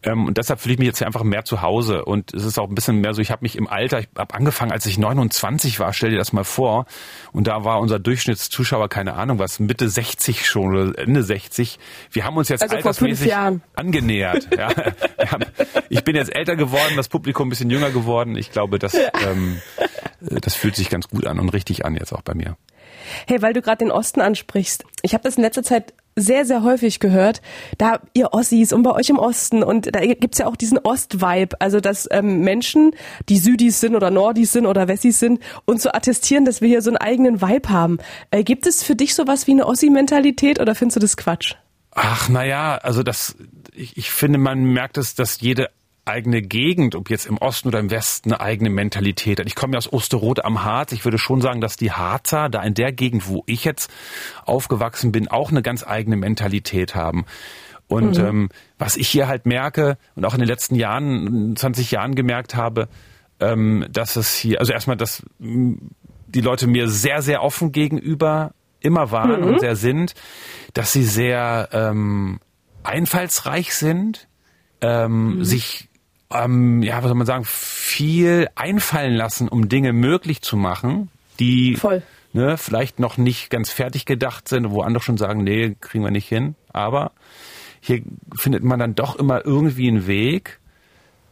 Ähm, 0.03 0.27
und 0.27 0.39
deshalb 0.39 0.61
fühle 0.61 0.75
ich 0.75 0.79
mich 0.79 0.87
jetzt 0.87 0.99
hier 0.99 1.07
einfach 1.07 1.25
mehr 1.25 1.45
zu 1.45 1.63
Hause. 1.63 2.05
Und 2.05 2.33
es 2.33 2.45
ist 2.45 2.59
auch 2.59 2.69
ein 2.69 2.75
bisschen 2.75 3.01
mehr 3.01 3.15
so, 3.15 3.21
ich 3.21 3.31
habe 3.31 3.43
mich 3.43 3.57
im 3.57 3.67
Alter, 3.67 4.01
ich 4.01 4.09
habe 4.17 4.35
angefangen, 4.35 4.73
als 4.73 4.87
ich 4.87 4.99
29 4.99 5.81
war, 5.81 5.93
stell 5.93 6.11
dir 6.11 6.19
das 6.19 6.33
mal 6.33 6.45
vor. 6.45 6.87
Und 7.33 7.47
da 7.47 7.65
war 7.65 7.81
unser 7.81 7.99
Durchschnittszuschauer, 7.99 8.89
keine 8.89 9.15
Ahnung 9.15 9.39
was, 9.39 9.59
Mitte 9.59 9.89
60 9.89 10.47
schon 10.47 10.77
oder 10.77 10.99
Ende 10.99 11.23
60. 11.23 11.79
Wir 12.13 12.25
haben 12.25 12.37
uns 12.37 12.49
jetzt 12.49 12.63
Also 12.63 12.77
altersmäßig 12.77 13.35
angenähert. 13.75 14.49
Ja. 14.57 14.69
Ich 15.91 16.05
bin 16.05 16.17
jetzt 16.17 16.35
älter 16.35 16.57
geworden, 16.57 16.95
das 16.97 17.09
Publikum 17.09 17.47
ein 17.47 17.51
bisschen 17.51 17.71
jünger 17.71 17.91
geworden. 17.91 18.37
Ich 18.37 18.51
glaube, 18.51 18.79
das, 18.79 18.95
ähm, 18.95 19.61
äh, 20.21 20.41
das 20.41 20.55
fühlt 20.55 20.77
sich 20.77 20.91
ganz 20.91 21.09
gut 21.09 21.27
an 21.27 21.39
und 21.39 21.51
richtig 21.51 21.85
an 21.85 21.95
jetzt 21.95 22.13
auch 22.13 22.23
bei 22.23 22.35
mir. 22.35 22.57
Hey, 23.27 23.41
weil 23.43 23.53
du 23.53 23.63
gerade 23.63 23.85
den 23.85 23.91
Osten 23.91 24.21
ansprichst. 24.21 24.85
Ich 25.03 25.15
habe 25.15 25.25
das 25.25 25.37
in 25.37 25.43
letzter 25.43 25.63
Zeit 25.63 25.95
sehr, 26.21 26.45
sehr 26.45 26.63
häufig 26.63 27.01
gehört. 27.01 27.41
Da 27.79 28.01
ihr 28.15 28.33
Ossis 28.33 28.73
und 28.73 28.83
bei 28.83 28.93
euch 28.93 29.09
im 29.11 29.19
Osten 29.19 29.63
und 29.63 29.95
da 29.95 30.01
gibt's 30.01 30.39
ja 30.39 30.47
auch 30.47 30.57
diesen 30.57 30.79
Ost-Vibe. 30.79 31.61
Also 31.61 31.81
dass 31.81 32.09
ähm, 32.11 32.41
Menschen, 32.41 32.93
die 33.29 33.39
Südis 33.39 33.81
sind 33.81 33.95
oder 33.95 34.11
Nordis 34.11 34.53
sind 34.53 34.67
oder 34.67 34.89
Wessis 34.89 35.19
sind, 35.19 35.41
uns 35.65 35.83
so 35.83 35.91
attestieren, 35.91 36.45
dass 36.45 36.61
wir 36.61 36.69
hier 36.69 36.83
so 36.83 36.91
einen 36.91 36.97
eigenen 36.97 37.41
Vibe 37.41 37.69
haben. 37.69 37.99
Äh, 38.31 38.45
gibt 38.45 38.67
es 38.67 38.83
für 38.83 38.97
dich 38.97 39.15
sowas 39.15 39.47
wie 39.47 39.53
eine 39.53 39.67
Ossi-Mentalität 39.67 40.61
oder 40.61 40.75
findest 40.75 40.97
du 40.97 41.01
das 41.01 41.17
Quatsch? 41.17 41.55
Ach, 41.93 42.29
naja, 42.29 42.79
also 42.83 43.03
das, 43.03 43.37
ich, 43.75 43.97
ich 43.97 44.11
finde, 44.11 44.39
man 44.39 44.63
merkt 44.63 44.99
es, 44.99 45.15
dass 45.15 45.41
jede 45.41 45.71
eigene 46.09 46.43
Gegend, 46.43 46.95
ob 46.95 47.11
jetzt 47.11 47.27
im 47.27 47.39
Osten 47.39 47.69
oder 47.69 47.79
im 47.79 47.91
Westen, 47.91 48.33
eine 48.33 48.41
eigene 48.41 48.71
Mentalität 48.71 49.39
hat. 49.39 49.47
Ich 49.47 49.55
komme 49.55 49.75
ja 49.75 49.79
aus 49.79 49.93
Osterode 49.93 50.45
am 50.45 50.65
Harz. 50.65 50.93
Ich 50.93 51.05
würde 51.05 51.19
schon 51.19 51.41
sagen, 51.41 51.61
dass 51.61 51.77
die 51.77 51.93
Harzer 51.93 52.49
da 52.49 52.63
in 52.63 52.75
der 52.75 52.93
Gegend, 52.93 53.29
wo 53.29 53.43
ich 53.47 53.65
jetzt 53.65 53.91
aufgewachsen 54.45 55.13
bin, 55.13 55.29
auch 55.29 55.51
eine 55.51 55.63
ganz 55.63 55.87
eigene 55.87 56.17
Mentalität 56.17 56.95
haben. 56.95 57.25
Und 57.87 58.19
ähm, 58.19 58.51
was 58.79 58.97
ich 58.97 59.09
hier 59.09 59.29
halt 59.29 59.47
merke 59.47 59.97
und 60.15 60.25
auch 60.25 60.35
in 60.35 60.41
den 60.41 60.49
letzten 60.49 60.75
Jahren, 60.75 61.57
20 61.57 61.91
Jahren 61.91 62.15
gemerkt 62.15 62.55
habe, 62.55 62.89
ähm, 63.41 63.87
dass 63.91 64.17
es 64.17 64.35
hier, 64.35 64.61
also 64.61 64.73
erstmal, 64.73 64.97
dass 64.97 65.23
mh, 65.39 65.77
die 66.27 66.41
Leute 66.41 66.67
mir 66.67 66.89
sehr, 66.89 67.23
sehr 67.23 67.43
offen 67.43 67.73
gegenüber 67.73 68.53
immer 68.81 69.11
waren 69.11 69.43
und 69.43 69.61
sehr 69.61 69.77
sind, 69.77 70.15
dass 70.75 70.93
sie 70.93 71.03
sehr 71.03 71.69
ähm, 71.73 72.41
einfallsreich 72.85 73.75
sind, 73.75 74.29
ähm, 74.81 75.45
sich, 75.45 75.88
ähm, 76.33 76.83
ja, 76.83 76.99
was 76.99 77.05
soll 77.05 77.15
man 77.15 77.27
sagen, 77.27 77.45
viel 77.45 78.49
einfallen 78.55 79.15
lassen, 79.15 79.49
um 79.49 79.69
Dinge 79.69 79.93
möglich 79.93 80.43
zu 80.43 80.57
machen, 80.57 81.11
die 81.39 81.77
Voll. 81.77 82.03
Ne, 82.35 82.59
vielleicht 82.59 82.99
noch 83.01 83.17
nicht 83.17 83.49
ganz 83.49 83.71
fertig 83.71 84.05
gedacht 84.05 84.49
sind, 84.49 84.71
wo 84.71 84.83
andere 84.83 85.03
schon 85.03 85.17
sagen, 85.17 85.45
nee, 85.45 85.77
kriegen 85.81 86.05
wir 86.05 86.11
nicht 86.11 86.29
hin. 86.29 86.57
Aber 86.71 87.13
hier 87.81 88.03
findet 88.37 88.63
man 88.63 88.79
dann 88.79 88.95
doch 88.95 89.17
immer 89.17 89.47
irgendwie 89.47 89.89
einen 89.89 90.07
Weg. 90.07 90.59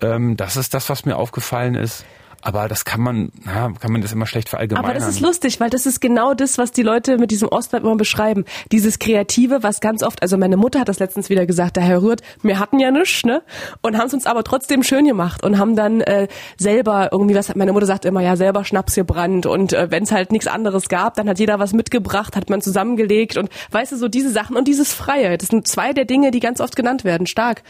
Ähm, 0.01 0.39
das 0.39 0.57
ist 0.57 0.73
das, 0.73 0.89
was 0.89 1.05
mir 1.05 1.17
aufgefallen 1.17 1.75
ist. 1.75 2.07
Aber 2.47 2.69
das 2.69 2.85
kann 2.85 3.01
man, 3.01 3.33
na, 3.45 3.73
kann 3.81 3.91
man 3.91 4.03
das 4.03 4.13
immer 4.13 4.25
schlecht 4.25 4.49
verallgemeinern. 4.49 4.89
Aber 4.89 4.97
das 4.97 5.09
ist 5.09 5.19
lustig, 5.19 5.59
weil 5.59 5.69
das 5.69 5.85
ist 5.85 6.01
genau 6.01 6.33
das, 6.33 6.59
was 6.59 6.71
die 6.71 6.83
Leute 6.83 7.19
mit 7.19 7.33
diesem 7.33 7.49
Ostvibe 7.49 7.85
immer 7.85 7.97
beschreiben. 7.97 8.45
Dieses 8.71 9.01
Kreative, 9.01 9.65
was 9.65 9.81
ganz 9.81 10.05
oft, 10.05 10.23
also 10.23 10.39
meine 10.39 10.57
Mutter 10.57 10.79
hat 10.79 10.89
das 10.89 11.01
letztens 11.01 11.29
wieder 11.29 11.45
gesagt, 11.45 11.75
der 11.75 11.83
Herr 11.83 12.03
Rührt, 12.03 12.21
wir 12.43 12.61
hatten 12.61 12.79
ja 12.79 12.93
nichts, 12.93 13.25
ne? 13.25 13.43
Und 13.83 13.99
haben 13.99 14.07
es 14.07 14.15
uns 14.15 14.27
aber 14.27 14.45
trotzdem 14.45 14.85
schön 14.85 15.07
gemacht 15.07 15.43
und 15.43 15.59
haben 15.59 15.75
dann 15.75 16.03
äh, 16.03 16.29
selber 16.57 17.09
irgendwie 17.11 17.35
was, 17.35 17.53
meine 17.57 17.73
Mutter 17.73 17.87
sagt 17.87 18.05
immer, 18.05 18.21
ja, 18.21 18.37
selber 18.37 18.65
Schnaps 18.65 18.95
gebrannt 18.95 19.47
und 19.47 19.73
äh, 19.73 19.91
wenn 19.91 20.05
es 20.05 20.13
halt 20.13 20.31
nichts 20.31 20.47
anderes 20.47 20.89
gab, 20.89 21.15
dann 21.15 21.29
hat 21.29 21.41
jeder 21.41 21.59
was 21.59 21.73
mitgebracht, 21.73 22.37
hat 22.37 22.49
man 22.49 22.61
zusammengelegt 22.63 23.39
und 23.39 23.51
weißt 23.73 23.91
du, 23.91 23.97
so 23.97 24.07
diese 24.07 24.31
Sachen 24.31 24.57
und 24.57 24.69
dieses 24.69 24.93
Freie, 24.93 25.37
das 25.37 25.49
sind 25.49 25.67
zwei 25.67 25.93
der 25.93 26.05
Dinge, 26.05 26.31
die 26.31 26.39
ganz 26.39 26.61
oft 26.61 26.77
genannt 26.77 27.03
werden. 27.03 27.27
Stark. 27.27 27.65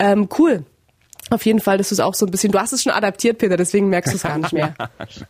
Ähm, 0.00 0.28
cool. 0.36 0.64
Auf 1.30 1.44
jeden 1.44 1.60
Fall, 1.60 1.78
du 1.78 1.82
es 1.82 2.00
auch 2.00 2.14
so 2.14 2.26
ein 2.26 2.30
bisschen, 2.30 2.52
du 2.52 2.58
hast 2.58 2.72
es 2.72 2.82
schon 2.82 2.92
adaptiert, 2.92 3.38
Peter, 3.38 3.56
deswegen 3.56 3.88
merkst 3.88 4.12
du 4.12 4.16
es 4.16 4.22
gar 4.22 4.38
nicht 4.38 4.52
mehr. 4.52 4.74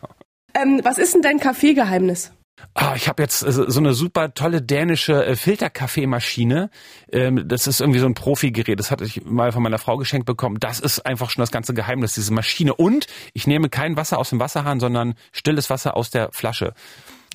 ähm, 0.53 0.81
was 0.83 0.97
ist 0.97 1.13
denn 1.13 1.21
dein 1.21 1.39
Kaffeegeheimnis? 1.39 2.31
Ah, 2.73 2.93
ich 2.95 3.07
habe 3.07 3.21
jetzt 3.21 3.43
äh, 3.43 3.51
so 3.51 3.79
eine 3.79 3.93
super 3.93 4.33
tolle 4.33 4.61
dänische 4.61 5.25
äh, 5.25 5.35
Filterkaffeemaschine. 5.35 6.69
Ähm, 7.11 7.47
das 7.47 7.67
ist 7.67 7.81
irgendwie 7.81 7.99
so 7.99 8.07
ein 8.07 8.13
Profi-Gerät. 8.13 8.79
Das 8.79 8.91
hatte 8.91 9.03
ich 9.03 9.23
mal 9.25 9.51
von 9.51 9.63
meiner 9.63 9.77
Frau 9.77 9.97
geschenkt 9.97 10.25
bekommen. 10.25 10.59
Das 10.59 10.79
ist 10.79 11.05
einfach 11.05 11.29
schon 11.29 11.41
das 11.41 11.51
ganze 11.51 11.73
Geheimnis, 11.73 12.13
diese 12.13 12.33
Maschine. 12.33 12.73
Und 12.73 13.07
ich 13.33 13.47
nehme 13.47 13.69
kein 13.69 13.95
Wasser 13.97 14.17
aus 14.17 14.29
dem 14.29 14.39
Wasserhahn, 14.39 14.79
sondern 14.79 15.15
stilles 15.31 15.69
Wasser 15.69 15.95
aus 15.95 16.09
der 16.09 16.29
Flasche. 16.31 16.73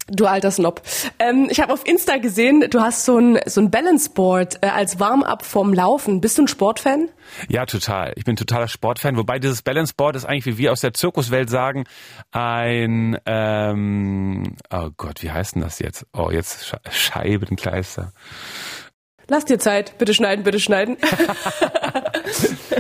Du 0.09 0.27
alter 0.27 0.51
Snob. 0.51 0.83
Ähm, 1.19 1.49
ich 1.51 1.61
habe 1.61 1.73
auf 1.73 1.87
Insta 1.87 2.17
gesehen, 2.17 2.65
du 2.69 2.81
hast 2.81 3.05
so 3.05 3.19
ein, 3.19 3.39
so 3.47 3.61
ein 3.61 3.71
Balanceboard 3.71 4.59
äh, 4.63 4.67
als 4.67 4.99
Warm-up 4.99 5.45
vorm 5.45 5.73
Laufen. 5.73 6.21
Bist 6.21 6.39
du 6.39 6.43
ein 6.43 6.49
Sportfan? 6.49 7.09
Ja, 7.49 7.67
total. 7.67 8.13
Ich 8.17 8.25
bin 8.25 8.37
totaler 8.37 8.69
Sportfan. 8.69 9.17
Wobei 9.17 9.39
dieses 9.39 9.63
Balanceboard 9.63 10.17
ist 10.17 10.25
eigentlich, 10.25 10.47
wie 10.47 10.59
wir 10.59 10.73
aus 10.73 10.81
der 10.81 10.93
Zirkuswelt 10.93 11.51
sagen, 11.51 11.85
ein, 12.33 13.17
ähm, 13.27 14.57
oh 14.71 14.91
Gott, 14.97 15.23
wie 15.23 15.31
heißt 15.31 15.55
denn 15.55 15.63
das 15.63 15.79
jetzt? 15.79 16.07
Oh, 16.13 16.31
jetzt 16.31 16.67
Sche 16.67 16.81
Scheibenkleister. 16.91 18.13
Lass 19.29 19.45
dir 19.45 19.59
Zeit. 19.59 19.97
Bitte 19.99 20.15
schneiden, 20.15 20.45
bitte 20.45 20.59
schneiden. 20.59 20.97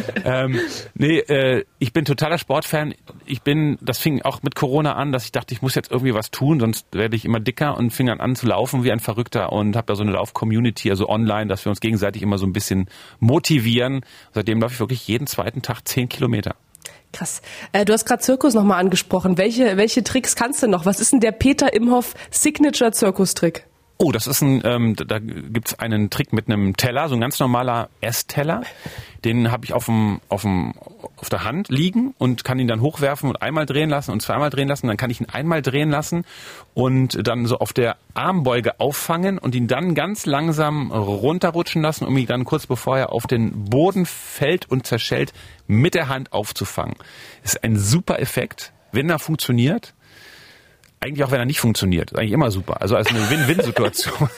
ähm, 0.24 0.58
nee, 0.94 1.18
äh, 1.18 1.64
ich 1.78 1.92
bin 1.92 2.04
totaler 2.04 2.38
Sportfan. 2.38 2.94
Ich 3.26 3.42
bin, 3.42 3.78
das 3.80 3.98
fing 3.98 4.22
auch 4.22 4.42
mit 4.42 4.54
Corona 4.54 4.94
an, 4.94 5.12
dass 5.12 5.24
ich 5.24 5.32
dachte, 5.32 5.54
ich 5.54 5.62
muss 5.62 5.74
jetzt 5.74 5.90
irgendwie 5.90 6.14
was 6.14 6.30
tun, 6.30 6.60
sonst 6.60 6.86
werde 6.92 7.16
ich 7.16 7.24
immer 7.24 7.40
dicker 7.40 7.76
und 7.76 7.90
fing 7.90 8.06
dann 8.06 8.20
an 8.20 8.36
zu 8.36 8.46
laufen 8.46 8.84
wie 8.84 8.92
ein 8.92 9.00
Verrückter 9.00 9.52
und 9.52 9.76
habe 9.76 9.86
da 9.86 9.94
so 9.94 10.02
eine 10.02 10.12
Lauf-Community, 10.12 10.90
also 10.90 11.08
online, 11.08 11.46
dass 11.46 11.64
wir 11.64 11.70
uns 11.70 11.80
gegenseitig 11.80 12.22
immer 12.22 12.38
so 12.38 12.46
ein 12.46 12.52
bisschen 12.52 12.88
motivieren. 13.20 14.04
Seitdem 14.32 14.60
laufe 14.60 14.74
ich 14.74 14.80
wirklich 14.80 15.06
jeden 15.08 15.26
zweiten 15.26 15.62
Tag 15.62 15.86
zehn 15.86 16.08
Kilometer. 16.08 16.56
Krass. 17.12 17.42
Äh, 17.72 17.84
du 17.84 17.92
hast 17.92 18.06
gerade 18.06 18.22
Zirkus 18.22 18.54
nochmal 18.54 18.80
angesprochen. 18.80 19.36
Welche, 19.36 19.76
welche 19.76 20.02
Tricks 20.02 20.34
kannst 20.34 20.62
du 20.62 20.66
noch? 20.66 20.86
Was 20.86 20.98
ist 20.98 21.12
denn 21.12 21.20
der 21.20 21.32
Peter 21.32 21.72
Imhoff 21.72 22.14
Signature 22.30 22.92
Zirkus-Trick? 22.92 23.66
Oh, 24.04 24.10
das 24.10 24.26
ist 24.26 24.42
ein, 24.42 24.62
ähm, 24.64 24.96
da 24.96 25.20
gibt's 25.20 25.78
einen 25.78 26.10
Trick 26.10 26.32
mit 26.32 26.48
einem 26.48 26.76
Teller, 26.76 27.08
so 27.08 27.14
ein 27.14 27.20
ganz 27.20 27.38
normaler 27.38 27.88
Essteller. 28.00 28.62
Den 29.24 29.52
habe 29.52 29.64
ich 29.64 29.74
auf 29.74 29.84
dem, 29.84 30.20
auf 30.28 30.42
dem, 30.42 30.74
auf 31.18 31.28
der 31.28 31.44
Hand 31.44 31.68
liegen 31.68 32.12
und 32.18 32.42
kann 32.42 32.58
ihn 32.58 32.66
dann 32.66 32.80
hochwerfen 32.80 33.28
und 33.28 33.40
einmal 33.40 33.64
drehen 33.64 33.88
lassen 33.88 34.10
und 34.10 34.20
zweimal 34.20 34.50
drehen 34.50 34.66
lassen. 34.66 34.88
Dann 34.88 34.96
kann 34.96 35.10
ich 35.10 35.20
ihn 35.20 35.28
einmal 35.30 35.62
drehen 35.62 35.88
lassen 35.88 36.24
und 36.74 37.28
dann 37.28 37.46
so 37.46 37.58
auf 37.58 37.72
der 37.72 37.96
Armbeuge 38.12 38.80
auffangen 38.80 39.38
und 39.38 39.54
ihn 39.54 39.68
dann 39.68 39.94
ganz 39.94 40.26
langsam 40.26 40.90
runterrutschen 40.90 41.80
lassen, 41.80 42.04
um 42.04 42.16
ihn 42.16 42.26
dann 42.26 42.44
kurz 42.44 42.66
bevor 42.66 42.98
er 42.98 43.12
auf 43.12 43.28
den 43.28 43.66
Boden 43.66 44.04
fällt 44.04 44.68
und 44.68 44.84
zerschellt, 44.84 45.32
mit 45.68 45.94
der 45.94 46.08
Hand 46.08 46.32
aufzufangen. 46.32 46.96
Das 47.44 47.54
ist 47.54 47.62
ein 47.62 47.78
super 47.78 48.18
Effekt, 48.18 48.72
wenn 48.90 49.08
er 49.08 49.20
funktioniert 49.20 49.94
eigentlich 51.02 51.24
auch 51.24 51.30
wenn 51.30 51.40
er 51.40 51.46
nicht 51.46 51.60
funktioniert. 51.60 52.12
Ist 52.12 52.18
eigentlich 52.18 52.32
immer 52.32 52.50
super. 52.50 52.80
Also 52.80 52.96
als 52.96 53.08
eine 53.08 53.28
Win-Win-Situation. 53.28 54.28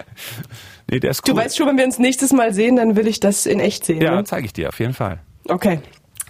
nee, 0.90 1.00
der 1.00 1.10
ist 1.10 1.26
cool. 1.26 1.34
Du 1.34 1.40
weißt 1.40 1.56
schon, 1.56 1.68
wenn 1.68 1.78
wir 1.78 1.84
uns 1.84 1.98
nächstes 1.98 2.32
Mal 2.32 2.52
sehen, 2.52 2.76
dann 2.76 2.96
will 2.96 3.06
ich 3.06 3.20
das 3.20 3.46
in 3.46 3.60
echt 3.60 3.84
sehen. 3.84 4.02
Ja, 4.02 4.16
ne? 4.16 4.24
zeige 4.24 4.46
ich 4.46 4.52
dir 4.52 4.68
auf 4.68 4.80
jeden 4.80 4.94
Fall. 4.94 5.20
Okay. 5.48 5.80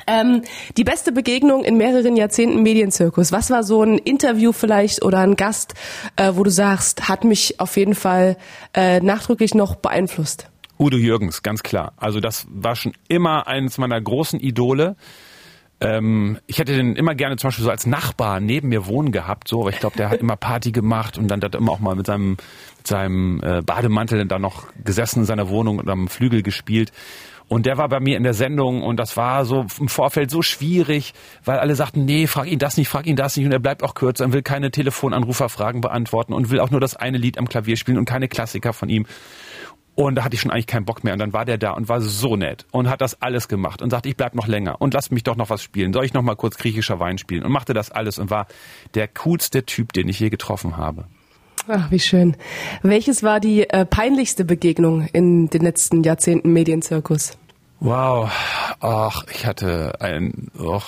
Ähm, 0.07 0.43
die 0.77 0.85
beste 0.85 1.13
Begegnung 1.13 1.65
in 1.65 1.77
mehreren 1.77 2.17
Jahrzehnten 2.17 2.63
Medienzirkus. 2.63 3.33
Was 3.33 3.51
war 3.51 3.63
so 3.63 3.83
ein 3.83 3.99
Interview 3.99 4.53
vielleicht 4.53 5.05
oder 5.05 5.19
ein 5.19 5.37
Gast, 5.37 5.75
äh, 6.17 6.33
wo 6.35 6.43
du 6.43 6.51
sagst, 6.51 7.09
hat 7.09 7.25
mich 7.25 7.61
auf 7.61 7.77
jeden 7.77 7.95
Fall 7.95 8.37
äh, 8.75 9.01
nachdrücklich 9.01 9.55
noch 9.55 9.77
beeinflusst? 9.77 10.49
Udo 10.79 10.97
Jürgens, 10.97 11.43
ganz 11.43 11.63
klar. 11.63 11.93
Also 11.97 12.21
das 12.21 12.47
war 12.51 12.75
schon 12.75 12.93
immer 13.09 13.47
eines 13.47 13.79
meiner 13.79 14.01
großen 14.01 14.41
Idole. 14.41 14.97
Ähm, 15.83 16.39
ich 16.47 16.59
hätte 16.59 16.77
den 16.77 16.95
immer 16.95 17.15
gerne 17.15 17.37
zum 17.37 17.49
Beispiel 17.49 17.65
so 17.65 17.71
als 17.71 17.87
Nachbar 17.87 18.39
neben 18.39 18.69
mir 18.69 18.87
wohnen 18.87 19.11
gehabt, 19.11 19.49
so, 19.49 19.65
weil 19.65 19.73
ich 19.73 19.81
glaube, 19.81 19.97
der 19.97 20.11
hat 20.11 20.21
immer 20.21 20.37
Party 20.37 20.71
gemacht 20.71 21.19
und 21.19 21.29
dann 21.29 21.43
hat 21.43 21.55
er 21.55 21.61
immer 21.61 21.73
auch 21.73 21.81
mal 21.81 21.97
mit 21.97 22.07
seinem, 22.07 22.37
mit 22.79 22.87
seinem 22.87 23.41
äh, 23.43 23.63
Bademantel 23.63 24.27
da 24.27 24.39
noch 24.39 24.67
gesessen 24.85 25.21
in 25.21 25.25
seiner 25.25 25.49
Wohnung 25.49 25.79
und 25.79 25.91
am 25.91 26.09
Flügel 26.09 26.43
gespielt. 26.43 26.93
Und 27.49 27.67
der 27.67 27.77
war 27.77 27.89
bei 27.89 28.01
mir 28.01 28.17
in 28.17 28.23
der 28.23 28.33
Sendung 28.33 28.83
und 28.83 28.97
das 28.97 29.17
war 29.17 29.45
so 29.45 29.67
im 29.79 29.89
Vorfeld 29.89 30.31
so 30.31 30.41
schwierig, 30.41 31.13
weil 31.45 31.59
alle 31.59 31.75
sagten, 31.75 32.05
nee, 32.07 32.27
frag 32.27 32.47
ihn 32.47 32.59
das 32.59 32.77
nicht, 32.79 32.89
frag 32.89 33.07
ihn 33.07 33.17
das 33.17 33.37
nicht 33.37 33.45
und 33.45 33.53
er 33.53 33.59
bleibt 33.59 33.83
auch 33.83 33.95
kürzer 33.95 34.25
und 34.25 34.33
will 34.33 34.43
keine 34.43 34.71
Telefonanruferfragen 34.71 35.81
beantworten 35.81 36.33
und 36.33 36.49
will 36.51 36.61
auch 36.61 36.71
nur 36.71 36.81
das 36.81 36.97
eine 36.97 37.19
Lied 37.19 37.37
am 37.37 37.49
Klavier 37.49 37.77
spielen 37.77 37.99
und 37.99 38.07
keine 38.07 38.29
Klassiker 38.29 38.73
von 38.73 38.89
ihm. 38.89 39.05
Und 39.95 40.15
da 40.15 40.25
hatte 40.25 40.35
ich 40.35 40.41
schon 40.41 40.51
eigentlich 40.51 40.67
keinen 40.67 40.87
Bock 40.87 41.05
mehr. 41.05 41.13
Und 41.13 41.19
dann 41.19 41.33
war 41.33 41.45
der 41.45 41.59
da 41.59 41.73
und 41.73 41.89
war 41.89 42.01
so 42.01 42.37
nett 42.37 42.67
und 42.71 42.89
hat 42.89 43.01
das 43.01 43.21
alles 43.21 43.49
gemacht 43.49 43.83
und 43.83 43.91
sagte, 43.91 44.09
ich 44.09 44.17
bleib 44.17 44.35
noch 44.35 44.47
länger 44.47 44.81
und 44.81 44.95
lass 44.95 45.11
mich 45.11 45.23
doch 45.23 45.37
noch 45.37 45.51
was 45.51 45.63
spielen. 45.63 45.93
Soll 45.93 46.05
ich 46.05 46.15
noch 46.15 46.23
mal 46.23 46.35
kurz 46.35 46.57
griechischer 46.57 46.99
Wein 46.99 47.19
spielen? 47.19 47.43
Und 47.43 47.53
machte 47.53 47.75
das 47.75 47.91
alles 47.91 48.19
und 48.19 48.31
war 48.31 48.47
der 48.95 49.09
coolste 49.09 49.65
Typ, 49.65 49.93
den 49.93 50.09
ich 50.09 50.19
je 50.19 50.31
getroffen 50.31 50.77
habe. 50.79 51.05
Ach, 51.69 51.91
wie 51.91 52.01
schön. 52.01 52.37
Welches 52.83 53.23
war 53.23 53.39
die 53.39 53.69
äh, 53.69 53.85
peinlichste 53.85 54.45
Begegnung 54.45 55.07
in 55.13 55.49
den 55.49 55.63
letzten 55.63 56.03
Jahrzehnten 56.03 56.53
Medienzirkus? 56.53 57.37
Wow. 57.79 58.31
Ach, 58.81 59.25
ich 59.33 59.47
hatte 59.47 60.01
ein, 60.01 60.51
och, 60.59 60.85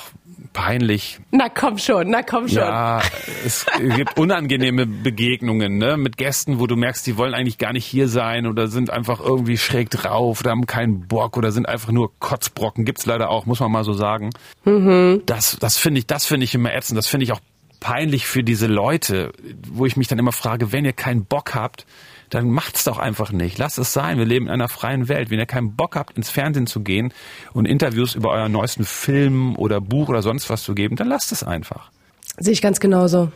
peinlich. 0.55 1.21
Na 1.31 1.51
komm 1.51 1.77
schon, 1.77 2.09
na 2.09 2.23
komm 2.23 2.49
schon. 2.49 2.59
Ja, 2.59 3.03
es 3.45 3.67
gibt 3.97 4.17
unangenehme 4.19 4.87
Begegnungen 4.87 5.77
ne, 5.77 5.99
mit 5.99 6.17
Gästen, 6.17 6.59
wo 6.59 6.67
du 6.67 6.77
merkst, 6.77 7.07
die 7.07 7.19
wollen 7.19 7.35
eigentlich 7.35 7.59
gar 7.59 7.75
nicht 7.75 7.85
hier 7.85 8.09
sein 8.09 8.47
oder 8.47 8.69
sind 8.69 8.88
einfach 8.88 9.21
irgendwie 9.21 9.59
schräg 9.59 9.90
drauf 9.90 10.40
oder 10.40 10.53
haben 10.53 10.64
keinen 10.64 11.07
Bock 11.07 11.37
oder 11.37 11.53
sind 11.53 11.69
einfach 11.69 11.93
nur 11.93 12.19
Kotzbrocken. 12.19 12.87
Gibt's 12.87 13.05
leider 13.05 13.29
auch, 13.29 13.45
muss 13.45 13.61
man 13.61 13.71
mal 13.71 13.85
so 13.85 13.93
sagen. 13.93 14.31
Mhm. 14.64 15.23
Das, 15.27 15.59
das 15.61 15.77
finde 15.77 15.99
ich, 15.99 16.07
das 16.07 16.25
finde 16.25 16.45
ich 16.45 16.55
immer 16.55 16.73
ätzend. 16.73 16.97
Das 16.97 17.09
finde 17.09 17.25
ich 17.25 17.33
auch 17.33 17.40
peinlich 17.81 18.27
für 18.27 18.43
diese 18.43 18.67
Leute, 18.67 19.33
wo 19.69 19.85
ich 19.85 19.97
mich 19.99 20.09
dann 20.09 20.19
immer 20.19 20.33
frage, 20.33 20.73
wenn 20.73 20.87
ihr 20.87 20.95
keinen 20.95 21.27
Bock 21.27 21.55
habt, 21.55 21.85
dann 22.30 22.50
macht's 22.50 22.84
doch 22.84 22.98
einfach 22.98 23.32
nicht. 23.32 23.58
Lasst 23.58 23.78
es 23.78 23.92
sein. 23.92 24.18
Wir 24.18 24.24
leben 24.24 24.46
in 24.46 24.52
einer 24.52 24.68
freien 24.68 25.08
Welt. 25.08 25.30
Wenn 25.30 25.38
ihr 25.38 25.46
keinen 25.46 25.76
Bock 25.76 25.96
habt, 25.96 26.16
ins 26.16 26.30
Fernsehen 26.30 26.66
zu 26.66 26.80
gehen 26.80 27.12
und 27.52 27.66
Interviews 27.66 28.14
über 28.14 28.30
euren 28.30 28.52
neuesten 28.52 28.84
Film 28.84 29.56
oder 29.56 29.80
Buch 29.80 30.08
oder 30.08 30.22
sonst 30.22 30.50
was 30.50 30.62
zu 30.62 30.74
geben, 30.74 30.96
dann 30.96 31.08
lasst 31.08 31.32
es 31.32 31.42
einfach. 31.42 31.90
Sehe 32.38 32.52
ich 32.52 32.62
ganz 32.62 32.80
genauso. 32.80 33.30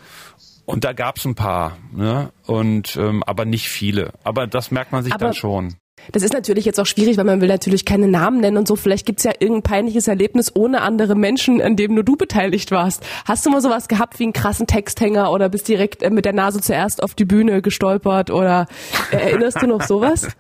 Und 0.65 0.85
da 0.85 0.93
gab's 0.93 1.25
ein 1.25 1.35
paar, 1.35 1.79
ne? 1.93 2.31
Und 2.47 2.97
ähm, 2.97 3.23
aber 3.23 3.45
nicht 3.45 3.69
viele. 3.69 4.13
Aber 4.23 4.47
das 4.47 4.71
merkt 4.71 4.93
man 4.93 5.03
sich 5.03 5.15
aber 5.15 5.27
dann 5.27 5.35
schon. 5.35 5.77
Das 6.13 6.23
ist 6.23 6.33
natürlich 6.33 6.65
jetzt 6.65 6.81
auch 6.81 6.87
schwierig, 6.87 7.17
weil 7.17 7.25
man 7.25 7.41
will 7.41 7.49
natürlich 7.49 7.85
keine 7.85 8.09
Namen 8.09 8.41
nennen 8.41 8.57
und 8.57 8.69
so. 8.69 8.77
Vielleicht 8.77 9.07
gibt's 9.07 9.25
ja 9.25 9.33
irgendein 9.39 9.63
peinliches 9.63 10.09
Erlebnis 10.09 10.55
ohne 10.55 10.81
andere 10.81 11.15
Menschen, 11.15 11.61
an 11.61 11.77
dem 11.77 11.95
nur 11.95 12.05
du 12.05 12.17
beteiligt 12.17 12.71
warst. 12.71 13.05
Hast 13.25 13.45
du 13.47 13.51
mal 13.51 13.61
sowas 13.61 13.89
gehabt 13.89 14.19
wie 14.19 14.25
einen 14.25 14.33
krassen 14.33 14.67
Texthänger 14.67 15.31
oder 15.31 15.49
bist 15.49 15.69
direkt 15.69 16.03
äh, 16.03 16.11
mit 16.11 16.25
der 16.25 16.33
Nase 16.33 16.61
zuerst 16.61 17.03
auf 17.03 17.15
die 17.15 17.25
Bühne 17.25 17.63
gestolpert 17.63 18.31
oder 18.31 18.67
äh, 19.11 19.17
erinnerst 19.17 19.63
du 19.63 19.67
noch 19.67 19.83
sowas? 19.83 20.29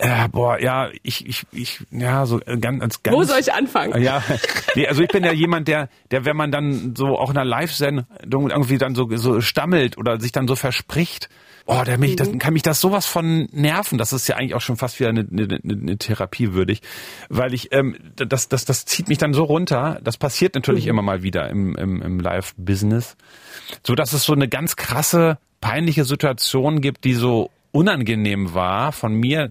Äh, 0.00 0.28
boah, 0.28 0.60
ja, 0.60 0.90
ich, 1.02 1.26
ich, 1.26 1.44
ich, 1.50 1.80
ja, 1.90 2.24
so 2.24 2.38
ganz, 2.60 3.02
ganz. 3.02 3.16
Wo 3.16 3.24
soll 3.24 3.40
ich 3.40 3.52
anfangen? 3.52 4.00
Ja, 4.00 4.22
nee, 4.76 4.86
also 4.86 5.02
ich 5.02 5.08
bin 5.08 5.24
ja 5.24 5.32
jemand, 5.32 5.66
der, 5.66 5.88
der, 6.12 6.24
wenn 6.24 6.36
man 6.36 6.52
dann 6.52 6.94
so 6.96 7.18
auch 7.18 7.30
in 7.30 7.36
einer 7.36 7.44
Live-Sendung 7.44 8.50
irgendwie 8.50 8.78
dann 8.78 8.94
so, 8.94 9.08
so 9.16 9.40
stammelt 9.40 9.98
oder 9.98 10.20
sich 10.20 10.30
dann 10.30 10.46
so 10.46 10.54
verspricht, 10.54 11.28
oh, 11.68 11.84
der 11.84 11.98
mich, 11.98 12.16
das, 12.16 12.30
mhm. 12.30 12.38
kann 12.38 12.54
mich 12.54 12.62
das 12.62 12.80
sowas 12.80 13.06
von 13.06 13.46
nerven. 13.52 13.98
Das 13.98 14.12
ist 14.12 14.26
ja 14.26 14.36
eigentlich 14.36 14.54
auch 14.54 14.60
schon 14.60 14.76
fast 14.76 14.98
wieder 14.98 15.10
eine, 15.10 15.26
eine, 15.30 15.60
eine 15.62 15.98
Therapie 15.98 16.54
würdig, 16.54 16.80
weil 17.28 17.52
ich, 17.52 17.72
ähm, 17.72 17.96
das, 18.16 18.48
das, 18.48 18.64
das 18.64 18.86
zieht 18.86 19.08
mich 19.08 19.18
dann 19.18 19.34
so 19.34 19.44
runter. 19.44 20.00
Das 20.02 20.16
passiert 20.16 20.54
natürlich 20.54 20.84
mhm. 20.84 20.90
immer 20.90 21.02
mal 21.02 21.22
wieder 21.22 21.48
im, 21.50 21.76
im, 21.76 22.02
im 22.02 22.20
Live-Business, 22.20 23.16
so 23.86 23.94
dass 23.94 24.14
es 24.14 24.24
so 24.24 24.32
eine 24.32 24.48
ganz 24.48 24.76
krasse, 24.76 25.38
peinliche 25.60 26.04
Situation 26.04 26.80
gibt, 26.80 27.04
die 27.04 27.14
so 27.14 27.50
unangenehm 27.70 28.54
war 28.54 28.92
von 28.92 29.12
mir 29.14 29.50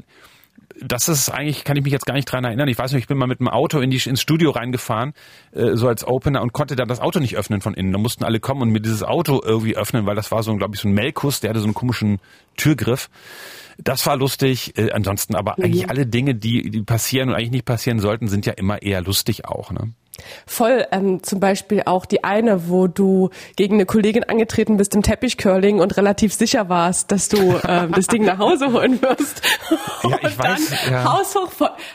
das 0.81 1.09
ist 1.09 1.29
eigentlich, 1.29 1.63
kann 1.63 1.77
ich 1.77 1.83
mich 1.83 1.93
jetzt 1.93 2.05
gar 2.05 2.13
nicht 2.13 2.31
dran 2.31 2.43
erinnern. 2.43 2.67
Ich 2.67 2.77
weiß 2.77 2.91
nicht, 2.91 3.03
ich 3.03 3.07
bin 3.07 3.17
mal 3.17 3.27
mit 3.27 3.39
dem 3.39 3.47
Auto 3.47 3.79
in 3.79 3.89
die, 3.89 4.01
ins 4.07 4.21
Studio 4.21 4.51
reingefahren, 4.51 5.13
äh, 5.51 5.75
so 5.75 5.87
als 5.87 6.05
Opener 6.05 6.41
und 6.41 6.53
konnte 6.53 6.75
dann 6.75 6.87
das 6.87 6.99
Auto 6.99 7.19
nicht 7.19 7.35
öffnen 7.37 7.61
von 7.61 7.73
innen. 7.73 7.91
Da 7.91 7.97
mussten 7.97 8.23
alle 8.23 8.39
kommen 8.39 8.61
und 8.61 8.69
mir 8.69 8.81
dieses 8.81 9.03
Auto 9.03 9.41
irgendwie 9.43 9.75
öffnen, 9.75 10.05
weil 10.05 10.15
das 10.15 10.31
war 10.31 10.43
so, 10.43 10.55
glaube 10.55 10.75
ich, 10.75 10.81
so 10.81 10.87
ein 10.87 10.93
Melkus, 10.93 11.39
der 11.39 11.49
hatte 11.51 11.59
so 11.59 11.65
einen 11.65 11.73
komischen 11.73 12.19
Türgriff. 12.55 13.09
Das 13.77 14.05
war 14.05 14.17
lustig. 14.17 14.77
Äh, 14.77 14.91
ansonsten 14.91 15.35
aber 15.35 15.55
mhm. 15.57 15.65
eigentlich 15.65 15.89
alle 15.89 16.05
Dinge, 16.05 16.35
die, 16.35 16.69
die 16.69 16.81
passieren 16.83 17.29
und 17.29 17.35
eigentlich 17.35 17.51
nicht 17.51 17.65
passieren 17.65 17.99
sollten, 17.99 18.27
sind 18.27 18.45
ja 18.45 18.53
immer 18.53 18.81
eher 18.81 19.01
lustig 19.01 19.45
auch. 19.45 19.71
Ne? 19.71 19.93
Voll, 20.45 20.86
ähm, 20.91 21.23
zum 21.23 21.39
Beispiel 21.39 21.84
auch 21.86 22.06
die 22.06 22.23
eine, 22.23 22.69
wo 22.69 22.88
du 22.88 23.30
gegen 23.56 23.75
eine 23.75 23.86
Kollegin 23.86 24.23
angetreten 24.23 24.77
bist 24.77 24.95
im 24.95 25.03
Teppichcurling 25.03 25.80
und 25.80 25.97
relativ 25.97 26.34
sicher 26.34 26.69
warst, 26.69 27.12
dass 27.12 27.30
du 27.30 27.60
ähm, 27.67 27.91
das 27.91 28.08
Ding 28.08 28.25
nach 28.25 28.38
Hause 28.38 28.71
holen 28.71 29.01
wirst. 29.01 29.41
Ja, 30.03 30.17
ich 30.21 30.38
weiß. 30.38 30.89
Ja. 30.89 31.03
Haushoch, 31.03 31.51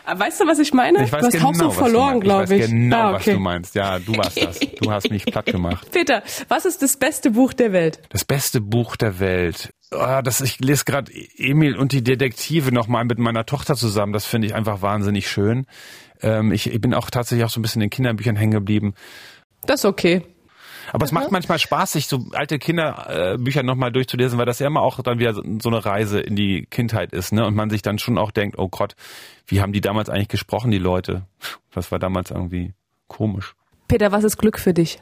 weißt 0.06 0.40
du, 0.40 0.46
was 0.46 0.58
ich 0.58 0.74
meine? 0.74 1.04
Ich 1.04 1.12
weiß 1.12 1.20
du 1.20 1.26
hast 1.26 1.32
genau, 1.32 1.48
haushoch 1.48 1.72
verloren, 1.72 2.20
glaube 2.20 2.44
ich. 2.44 2.50
Ich 2.50 2.60
weiß 2.62 2.70
genau, 2.70 2.96
ah, 2.96 3.10
okay. 3.10 3.16
was 3.16 3.24
du 3.24 3.40
meinst. 3.40 3.74
Ja, 3.74 3.98
du 3.98 4.16
warst 4.16 4.42
das. 4.42 4.58
Du 4.58 4.90
hast 4.90 5.10
mich 5.10 5.24
platt 5.24 5.46
gemacht. 5.46 5.88
Peter, 5.92 6.22
was 6.48 6.64
ist 6.64 6.82
das 6.82 6.96
beste 6.96 7.30
Buch 7.30 7.52
der 7.52 7.72
Welt? 7.72 8.00
Das 8.10 8.24
beste 8.24 8.60
Buch 8.60 8.96
der 8.96 9.20
Welt. 9.20 9.72
Oh, 9.94 10.20
das, 10.22 10.40
ich 10.40 10.58
lese 10.60 10.84
gerade 10.84 11.12
Emil 11.36 11.76
und 11.76 11.92
die 11.92 12.02
Detektive 12.02 12.72
nochmal 12.72 13.04
mit 13.04 13.18
meiner 13.18 13.44
Tochter 13.44 13.74
zusammen. 13.74 14.12
Das 14.12 14.24
finde 14.24 14.46
ich 14.46 14.54
einfach 14.54 14.80
wahnsinnig 14.82 15.28
schön. 15.28 15.66
Ähm, 16.22 16.52
ich, 16.52 16.72
ich 16.72 16.80
bin 16.80 16.94
auch 16.94 17.10
tatsächlich 17.10 17.44
auch 17.44 17.50
so 17.50 17.60
ein 17.60 17.62
bisschen 17.62 17.82
in 17.82 17.88
den 17.88 17.90
Kinderbüchern 17.90 18.36
hängen 18.36 18.52
geblieben. 18.52 18.94
Das 19.66 19.80
ist 19.80 19.84
okay. 19.84 20.22
Aber 20.92 21.04
es 21.04 21.12
macht 21.12 21.30
manchmal 21.30 21.58
Spaß, 21.58 21.92
sich 21.92 22.06
so 22.06 22.26
alte 22.32 22.58
Kinderbücher 22.58 23.62
nochmal 23.62 23.92
durchzulesen, 23.92 24.38
weil 24.38 24.46
das 24.46 24.58
ja 24.58 24.66
immer 24.66 24.82
auch 24.82 25.00
dann 25.00 25.18
wieder 25.18 25.34
so 25.34 25.68
eine 25.68 25.84
Reise 25.84 26.20
in 26.20 26.34
die 26.34 26.66
Kindheit 26.66 27.12
ist, 27.12 27.32
ne? 27.32 27.46
Und 27.46 27.54
man 27.54 27.70
sich 27.70 27.82
dann 27.82 27.98
schon 27.98 28.18
auch 28.18 28.30
denkt, 28.30 28.58
oh 28.58 28.68
Gott, 28.68 28.96
wie 29.46 29.60
haben 29.60 29.72
die 29.72 29.80
damals 29.80 30.08
eigentlich 30.08 30.28
gesprochen, 30.28 30.70
die 30.70 30.78
Leute? 30.78 31.26
Das 31.72 31.92
war 31.92 31.98
damals 31.98 32.30
irgendwie 32.30 32.74
komisch. 33.06 33.54
Peter, 33.88 34.12
was 34.12 34.24
ist 34.24 34.38
Glück 34.38 34.58
für 34.58 34.74
dich? 34.74 34.98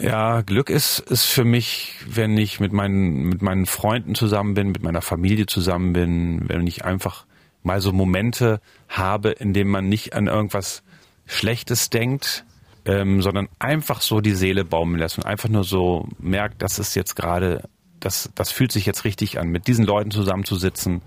Ja, 0.00 0.40
Glück 0.42 0.70
ist, 0.70 0.98
ist 0.98 1.24
für 1.24 1.44
mich, 1.44 1.94
wenn 2.06 2.36
ich 2.36 2.58
mit 2.60 2.72
meinen, 2.72 3.28
mit 3.28 3.42
meinen 3.42 3.66
Freunden 3.66 4.14
zusammen 4.14 4.54
bin, 4.54 4.68
mit 4.68 4.82
meiner 4.82 5.02
Familie 5.02 5.46
zusammen 5.46 5.92
bin, 5.92 6.48
wenn 6.48 6.66
ich 6.66 6.84
einfach 6.84 7.26
mal 7.62 7.80
so 7.80 7.92
Momente 7.92 8.60
habe, 8.88 9.30
in 9.30 9.52
denen 9.52 9.70
man 9.70 9.88
nicht 9.88 10.14
an 10.14 10.26
irgendwas 10.26 10.82
Schlechtes 11.26 11.90
denkt, 11.90 12.44
ähm, 12.84 13.22
sondern 13.22 13.48
einfach 13.58 14.02
so 14.02 14.20
die 14.20 14.34
Seele 14.34 14.64
baumeln 14.64 14.98
lässt 14.98 15.18
und 15.18 15.24
einfach 15.24 15.48
nur 15.48 15.64
so 15.64 16.08
merkt, 16.18 16.60
das 16.62 16.78
ist 16.78 16.94
jetzt 16.94 17.16
gerade, 17.16 17.68
das, 18.00 18.30
das 18.34 18.50
fühlt 18.50 18.72
sich 18.72 18.84
jetzt 18.84 19.04
richtig 19.04 19.38
an, 19.38 19.48
mit 19.48 19.66
diesen 19.66 19.86
Leuten 19.86 20.10
zusammenzusitzen 20.10 21.00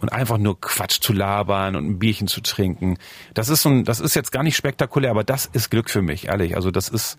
und 0.00 0.10
einfach 0.10 0.38
nur 0.38 0.60
Quatsch 0.60 1.00
zu 1.00 1.12
labern 1.12 1.76
und 1.76 1.86
ein 1.86 1.98
Bierchen 1.98 2.26
zu 2.26 2.40
trinken. 2.42 2.98
Das 3.34 3.48
ist 3.48 3.62
so 3.62 3.70
ein, 3.70 3.84
das 3.84 4.00
ist 4.00 4.14
jetzt 4.14 4.32
gar 4.32 4.42
nicht 4.42 4.56
spektakulär, 4.56 5.10
aber 5.10 5.24
das 5.24 5.46
ist 5.46 5.70
Glück 5.70 5.88
für 5.90 6.02
mich, 6.02 6.28
ehrlich. 6.28 6.56
Also 6.56 6.70
das 6.70 6.88
ist 6.88 7.18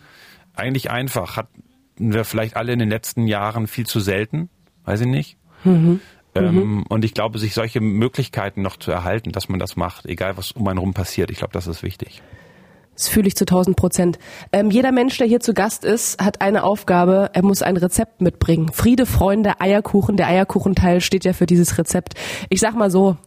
eigentlich 0.62 0.89
einfach. 0.89 1.38
Hatten 1.38 1.63
wir 1.97 2.24
vielleicht 2.24 2.56
alle 2.56 2.74
in 2.74 2.80
den 2.80 2.89
letzten 2.89 3.28
Jahren 3.28 3.67
viel 3.67 3.86
zu 3.86 4.00
selten, 4.00 4.50
weiß 4.86 5.02
ich 5.02 5.08
nicht. 5.08 5.38
Mhm. 5.63 6.00
Ähm, 6.34 6.56
mhm. 6.56 6.84
Und 6.88 7.04
ich 7.04 7.13
glaube, 7.13 7.39
sich 7.39 7.54
solche 7.54 7.82
Möglichkeiten 7.82 8.62
noch 8.62 8.78
zu 8.78 8.91
erhalten, 8.91 9.32
dass 9.32 9.50
man 9.50 9.60
das 9.60 9.76
macht, 9.76 10.06
egal 10.06 10.38
was 10.38 10.52
um 10.54 10.67
einen 10.67 10.80
rum 10.80 10.93
passiert, 10.93 11.30
ich 11.30 11.38
glaube, 11.38 11.54
das 11.54 11.67
ist 11.67 11.84
wichtig. 11.84 12.21
Das 12.95 13.08
fühle 13.08 13.28
ich 13.28 13.36
zu 13.36 13.43
1000 13.43 13.76
Prozent. 13.76 14.19
Ähm, 14.52 14.69
jeder 14.69 14.91
Mensch, 14.91 15.17
der 15.17 15.26
hier 15.26 15.39
zu 15.39 15.54
Gast 15.54 15.86
ist, 15.86 16.21
hat 16.21 16.41
eine 16.41 16.63
Aufgabe. 16.63 17.32
Er 17.34 17.43
muss 17.43 17.62
ein 17.62 17.78
Rezept 17.78 18.21
mitbringen. 18.21 18.71
Friede, 18.71 19.06
Freunde, 19.06 19.60
Eierkuchen. 19.60 20.17
Der 20.17 20.28
Eierkuchenteil 20.28 21.02
steht 21.02 21.26
ja 21.26 21.34
für 21.34 21.45
dieses 21.45 21.78
Rezept. 21.78 22.13
Ich 22.50 22.60
sag 22.60 22.76
mal 22.76 22.91
so, 22.91 23.17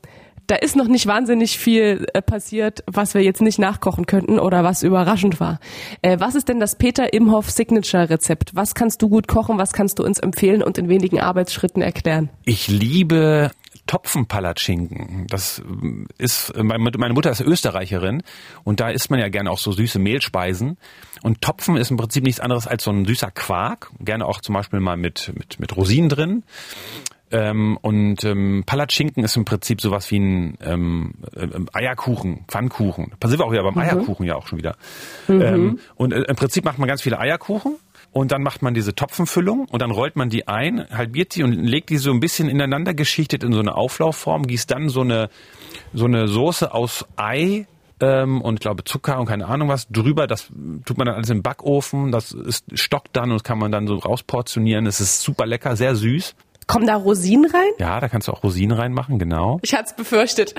da 0.47 0.57
ist 0.57 0.77
noch 0.77 0.89
nicht 0.89 1.07
wahnsinnig 1.07 1.59
viel 1.59 2.07
äh, 2.13 2.23
passiert, 2.23 2.85
was 2.87 3.15
wir 3.15 3.23
jetzt 3.23 3.41
nicht 3.41 3.59
nachkochen 3.59 4.07
könnten 4.07 4.39
oder 4.39 4.65
was 4.65 4.83
überraschend 4.83 5.41
war. 5.41 5.59
Äh, 6.03 6.19
was 6.21 6.35
ist 6.35 6.49
denn 6.49 6.61
das 6.61 6.77
Peter 6.77 7.13
Imhoff 7.13 7.51
Signature 7.51 8.11
Rezept? 8.11 8.55
Was 8.55 8.75
kannst 8.75 9.03
du 9.03 9.09
gut 9.09 9.29
kochen? 9.29 9.59
Was 9.59 9.73
kannst 9.73 9.99
du 9.99 10.05
uns 10.05 10.19
empfehlen 10.19 10.63
und 10.63 10.79
in 10.79 10.89
wenigen 10.89 11.21
Arbeitsschritten 11.21 11.83
erklären? 11.83 12.31
Ich 12.45 12.69
liebe 12.69 13.51
Topfenpalatschinken. 13.87 15.27
Das 15.29 15.63
ist, 16.17 16.55
meine 16.57 17.13
Mutter 17.15 17.31
ist 17.31 17.41
Österreicherin 17.41 18.23
und 18.65 18.81
da 18.81 18.89
isst 18.89 19.11
man 19.11 19.21
ja 19.21 19.29
gerne 19.29 19.51
auch 19.51 19.59
so 19.59 19.73
süße 19.73 19.99
Mehlspeisen. 19.99 20.79
Und 21.23 21.43
Topfen 21.43 21.77
ist 21.77 21.91
im 21.91 21.97
Prinzip 21.97 22.25
nichts 22.25 22.41
anderes 22.41 22.67
als 22.67 22.85
so 22.85 22.91
ein 22.91 23.05
süßer 23.05 23.31
Quark, 23.31 23.91
gerne 24.01 24.27
auch 24.27 24.41
zum 24.41 24.55
Beispiel 24.55 24.81
mal 24.81 24.97
mit, 24.97 25.33
mit, 25.35 25.61
mit 25.61 25.77
Rosinen 25.77 26.09
drin. 26.09 26.45
Ähm, 27.35 27.77
und 27.83 28.23
ähm, 28.23 28.63
Palatschinken 28.65 29.25
ist 29.25 29.37
im 29.37 29.45
Prinzip 29.45 29.81
sowas 29.81 30.09
wie 30.13 30.21
ein 30.21 30.57
ähm, 30.63 31.15
äh, 31.35 31.49
Eierkuchen, 31.73 32.45
Pfannkuchen. 32.47 33.13
Da 33.19 33.27
sind 33.27 33.41
wir 33.41 33.45
auch 33.45 33.51
wieder 33.51 33.65
beim 33.65 33.75
mhm. 33.75 33.81
Eierkuchen 33.81 34.25
ja 34.25 34.37
auch 34.37 34.47
schon 34.47 34.59
wieder. 34.59 34.77
Mhm. 35.27 35.43
Ähm, 35.43 35.79
und 35.97 36.13
äh, 36.13 36.21
im 36.21 36.37
Prinzip 36.37 36.65
macht 36.65 36.79
man 36.79 36.87
ganz 36.87 37.03
viele 37.03 37.19
Eierkuchen 37.19 37.75
und 38.13 38.31
dann 38.31 38.45
macht 38.45 38.63
man 38.63 38.73
diese 38.73 38.95
Topfenfüllung 38.95 39.67
und 39.69 39.83
dann 39.83 39.91
rollt 39.91 40.15
man 40.15 40.29
die 40.29 40.47
ein, 40.47 40.87
halbiert 40.91 41.35
die 41.35 41.43
und 41.43 41.53
legt 41.55 41.91
die 41.91 41.97
so 41.97 42.13
ein 42.13 42.21
bisschen 42.21 42.49
ineinander 42.49 42.95
geschichtet 42.95 43.43
in 43.43 43.53
so 43.53 43.59
eine 43.59 43.75
Auflaufform, 43.75 44.47
gießt 44.47 44.71
dann 44.71 44.89
so 44.89 45.01
eine 45.01 45.29
so 45.93 46.05
eine 46.05 46.29
Soße 46.29 46.73
aus 46.73 47.05
Ei 47.17 47.67
ähm, 47.99 48.43
und 48.43 48.61
glaube 48.61 48.85
Zucker 48.85 49.19
und 49.19 49.27
keine 49.27 49.47
Ahnung 49.47 49.69
was 49.69 49.89
drüber. 49.89 50.29
Das 50.29 50.53
tut 50.85 50.99
man 50.99 51.07
dann 51.07 51.17
alles 51.17 51.31
im 51.31 51.43
Backofen. 51.43 52.13
Das 52.13 52.31
ist 52.31 52.79
stockt 52.79 53.17
dann 53.17 53.33
und 53.33 53.43
kann 53.43 53.59
man 53.59 53.73
dann 53.73 53.89
so 53.89 53.97
rausportionieren. 53.97 54.87
Es 54.87 55.01
ist 55.01 55.23
super 55.23 55.47
lecker, 55.47 55.75
sehr 55.75 55.97
süß. 55.97 56.37
Kommen 56.67 56.87
da 56.87 56.97
Rosinen 56.97 57.51
rein? 57.51 57.71
Ja, 57.79 58.01
da 58.01 58.09
kannst 58.09 58.29
du 58.29 58.33
auch 58.33 58.43
Rosinen 58.43 58.77
reinmachen, 58.77 59.19
genau. 59.19 59.59
Ich 59.63 59.75
hatte 59.75 59.91
es 59.91 59.97
befürchtet. 59.97 60.55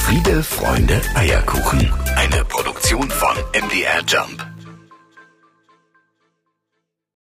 Friede, 0.00 0.42
Freunde, 0.42 1.00
Eierkuchen. 1.14 1.92
Eine 2.16 2.44
Produktion 2.44 3.10
von 3.10 3.36
MDR 3.52 4.00
Jump. 4.06 4.46